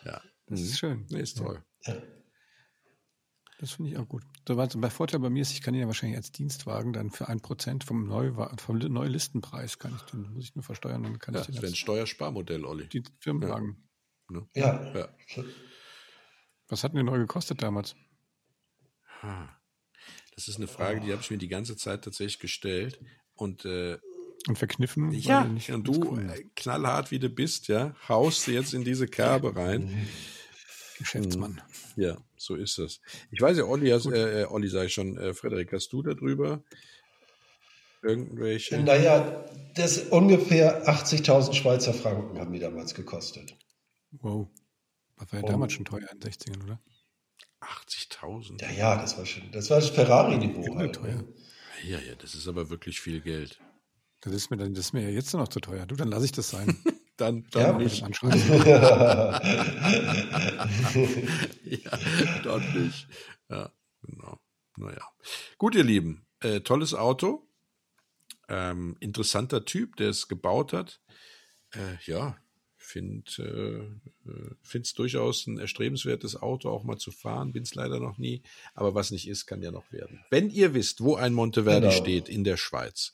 Ja. 0.04 0.20
Das 0.46 0.60
ist 0.60 0.78
schön. 0.78 1.06
Nee, 1.10 1.20
ist 1.20 1.38
toll. 1.38 1.64
Ja. 1.82 2.02
Das 3.58 3.72
finde 3.72 3.92
ich 3.92 3.98
auch 3.98 4.08
gut. 4.08 4.22
So, 4.46 4.56
was 4.56 4.78
bei 4.78 4.90
Vorteil 4.90 5.20
bei 5.20 5.30
mir 5.30 5.42
ist, 5.42 5.52
ich 5.52 5.62
kann 5.62 5.74
ihn 5.74 5.80
ja 5.80 5.86
wahrscheinlich 5.86 6.16
als 6.16 6.32
Dienstwagen 6.32 6.92
dann 6.92 7.10
für 7.10 7.28
ein 7.28 7.40
Prozent 7.40 7.84
vom, 7.84 8.06
Neu 8.06 8.32
vom 8.58 8.78
Neulistenpreis 8.78 9.78
kann 9.78 9.94
ich 9.94 10.02
den, 10.02 10.32
muss 10.32 10.44
ich 10.44 10.54
nur 10.54 10.64
versteuern, 10.64 11.02
dann 11.02 11.18
kann 11.18 11.34
ja, 11.34 11.40
ich 11.40 11.46
den. 11.46 11.54
Das 11.54 11.62
wäre 11.62 11.72
ein 11.72 11.76
Steuersparmodell, 11.76 12.64
Olli. 12.64 12.88
Die 12.88 13.04
Firmenwagen. 13.20 13.88
Ja. 14.30 14.42
ja. 14.54 14.94
ja. 14.94 15.44
Was 16.68 16.82
hat 16.82 16.94
denn 16.94 17.06
neu 17.06 17.18
gekostet 17.18 17.62
damals? 17.62 17.94
Das 20.34 20.48
ist 20.48 20.56
eine 20.56 20.66
Frage, 20.66 21.00
die 21.00 21.12
habe 21.12 21.22
ich 21.22 21.30
mir 21.30 21.38
die 21.38 21.48
ganze 21.48 21.76
Zeit 21.76 22.04
tatsächlich 22.04 22.40
gestellt. 22.40 23.00
Und 23.34 23.64
äh, 23.64 23.98
und 24.48 24.56
verkniffen. 24.56 25.10
Ja, 25.12 25.42
und 25.72 25.84
du, 25.84 26.16
äh, 26.16 26.44
knallhart 26.56 27.10
wie 27.10 27.18
du 27.18 27.28
bist, 27.28 27.68
ja, 27.68 27.94
haust 28.08 28.46
jetzt 28.48 28.74
in 28.74 28.84
diese 28.84 29.06
Kerbe 29.06 29.56
rein. 29.56 30.08
Geschäftsmann. 30.98 31.60
Mhm. 31.96 32.02
Ja, 32.02 32.16
so 32.36 32.54
ist 32.54 32.78
es. 32.78 33.00
Ich 33.30 33.40
weiß 33.40 33.58
ja, 33.58 33.64
Olli, 33.64 33.90
hast, 33.90 34.06
äh, 34.06 34.42
äh, 34.42 34.44
Olli 34.46 34.68
sag 34.68 34.86
ich 34.86 34.94
schon, 34.94 35.16
äh, 35.16 35.34
Frederik, 35.34 35.72
hast 35.72 35.92
du 35.92 36.02
darüber 36.02 36.62
irgendwelche? 38.02 38.78
Naja, 38.80 39.44
das 39.74 39.98
ungefähr 39.98 40.88
80.000 40.88 41.54
Schweizer 41.54 41.94
Franken 41.94 42.38
haben 42.38 42.52
die 42.52 42.60
damals 42.60 42.94
gekostet. 42.94 43.56
Wow. 44.12 44.48
Das 45.18 45.32
war 45.32 45.40
ja 45.40 45.46
damals 45.46 45.72
schon 45.72 45.84
teuer 45.84 46.08
in 46.12 46.20
den 46.20 46.30
60ern, 46.30 46.64
oder? 46.64 46.80
80.000? 47.60 48.62
Ja, 48.62 48.70
ja, 48.70 48.96
das 49.00 49.16
war 49.16 49.26
schon, 49.26 49.50
das 49.52 49.70
war 49.70 49.80
das 49.80 49.90
Ferrari-Niveau. 49.90 50.76
Halt, 50.76 50.96
teuer. 50.96 51.14
Ne? 51.14 51.28
Ja, 51.84 51.98
ja, 51.98 52.14
das 52.14 52.34
ist 52.34 52.46
aber 52.46 52.70
wirklich 52.70 53.00
viel 53.00 53.20
Geld. 53.20 53.58
Das 54.24 54.32
ist 54.32 54.50
mir, 54.50 54.56
das 54.56 54.70
ist 54.70 54.94
mir 54.94 55.02
ja 55.02 55.10
jetzt 55.10 55.34
noch 55.34 55.48
zu 55.48 55.60
teuer. 55.60 55.84
Du, 55.86 55.96
dann 55.96 56.08
lasse 56.08 56.24
ich 56.24 56.32
das 56.32 56.48
sein. 56.48 56.76
dann, 57.16 57.46
dann 57.50 57.62
ja, 57.62 57.72
nicht. 57.78 58.00
ja, 61.64 61.98
dann 62.42 62.82
nicht. 62.82 63.06
Ja, 63.50 63.70
genau. 64.02 64.40
Naja. 64.76 65.06
Gut, 65.58 65.74
ihr 65.74 65.84
Lieben. 65.84 66.26
Äh, 66.40 66.60
tolles 66.60 66.94
Auto. 66.94 67.46
Ähm, 68.48 68.96
interessanter 69.00 69.64
Typ, 69.64 69.96
der 69.96 70.08
es 70.10 70.28
gebaut 70.28 70.72
hat. 70.72 71.00
Äh, 71.72 71.96
ja, 72.04 72.36
finde 72.76 73.98
äh, 74.24 74.78
es 74.78 74.94
durchaus 74.94 75.46
ein 75.46 75.58
erstrebenswertes 75.58 76.40
Auto 76.40 76.70
auch 76.70 76.84
mal 76.84 76.98
zu 76.98 77.10
fahren. 77.10 77.52
Bin 77.52 77.62
es 77.62 77.74
leider 77.74 78.00
noch 78.00 78.18
nie. 78.18 78.42
Aber 78.74 78.94
was 78.94 79.10
nicht 79.10 79.28
ist, 79.28 79.46
kann 79.46 79.62
ja 79.62 79.70
noch 79.70 79.90
werden. 79.92 80.24
Wenn 80.30 80.50
ihr 80.50 80.74
wisst, 80.74 81.02
wo 81.02 81.16
ein 81.16 81.34
Monteverdi 81.34 81.88
genau. 81.88 81.92
steht 81.92 82.28
in 82.28 82.44
der 82.44 82.56
Schweiz, 82.56 83.12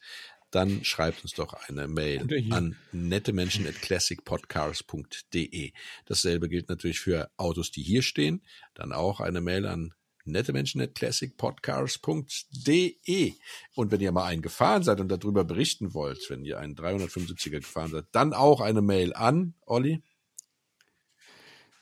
dann 0.50 0.84
schreibt 0.84 1.22
uns 1.22 1.32
doch 1.32 1.54
eine 1.68 1.88
Mail 1.88 2.52
an 2.52 2.76
nettemenschen 2.92 3.66
at 3.66 3.80
classicpodcars.de. 3.80 5.72
Dasselbe 6.06 6.48
gilt 6.48 6.68
natürlich 6.68 7.00
für 7.00 7.30
Autos, 7.36 7.70
die 7.70 7.82
hier 7.82 8.02
stehen. 8.02 8.42
Dann 8.74 8.92
auch 8.92 9.20
eine 9.20 9.40
Mail 9.40 9.66
an 9.66 9.94
nettemenschen 10.24 10.80
at 10.80 10.94
classicpodcars.de. 10.94 13.34
Und 13.74 13.92
wenn 13.92 14.00
ihr 14.00 14.12
mal 14.12 14.26
einen 14.26 14.42
gefahren 14.42 14.82
seid 14.82 15.00
und 15.00 15.08
darüber 15.08 15.44
berichten 15.44 15.94
wollt, 15.94 16.28
wenn 16.30 16.44
ihr 16.44 16.58
einen 16.58 16.74
375er 16.74 17.60
gefahren 17.60 17.90
seid, 17.90 18.06
dann 18.12 18.34
auch 18.34 18.60
eine 18.60 18.82
Mail 18.82 19.14
an 19.14 19.54
Olli. 19.66 20.02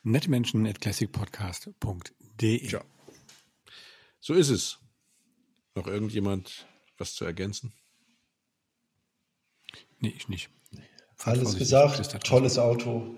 nettemenschen 0.02 0.66
at 0.66 0.80
classicpodcast.de. 0.80 2.68
Tja. 2.68 2.84
So 4.20 4.34
ist 4.34 4.50
es. 4.50 4.78
Noch 5.74 5.86
irgendjemand 5.86 6.66
was 6.98 7.14
zu 7.14 7.24
ergänzen? 7.24 7.72
Nee, 10.00 10.14
ich 10.16 10.28
nicht. 10.28 10.50
Alles 11.24 11.56
gesagt, 11.56 12.24
tolles 12.24 12.58
Auto. 12.58 13.16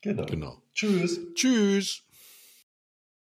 Genau. 0.00 0.26
genau. 0.26 0.62
Tschüss. 0.72 1.20
Tschüss. 1.34 2.02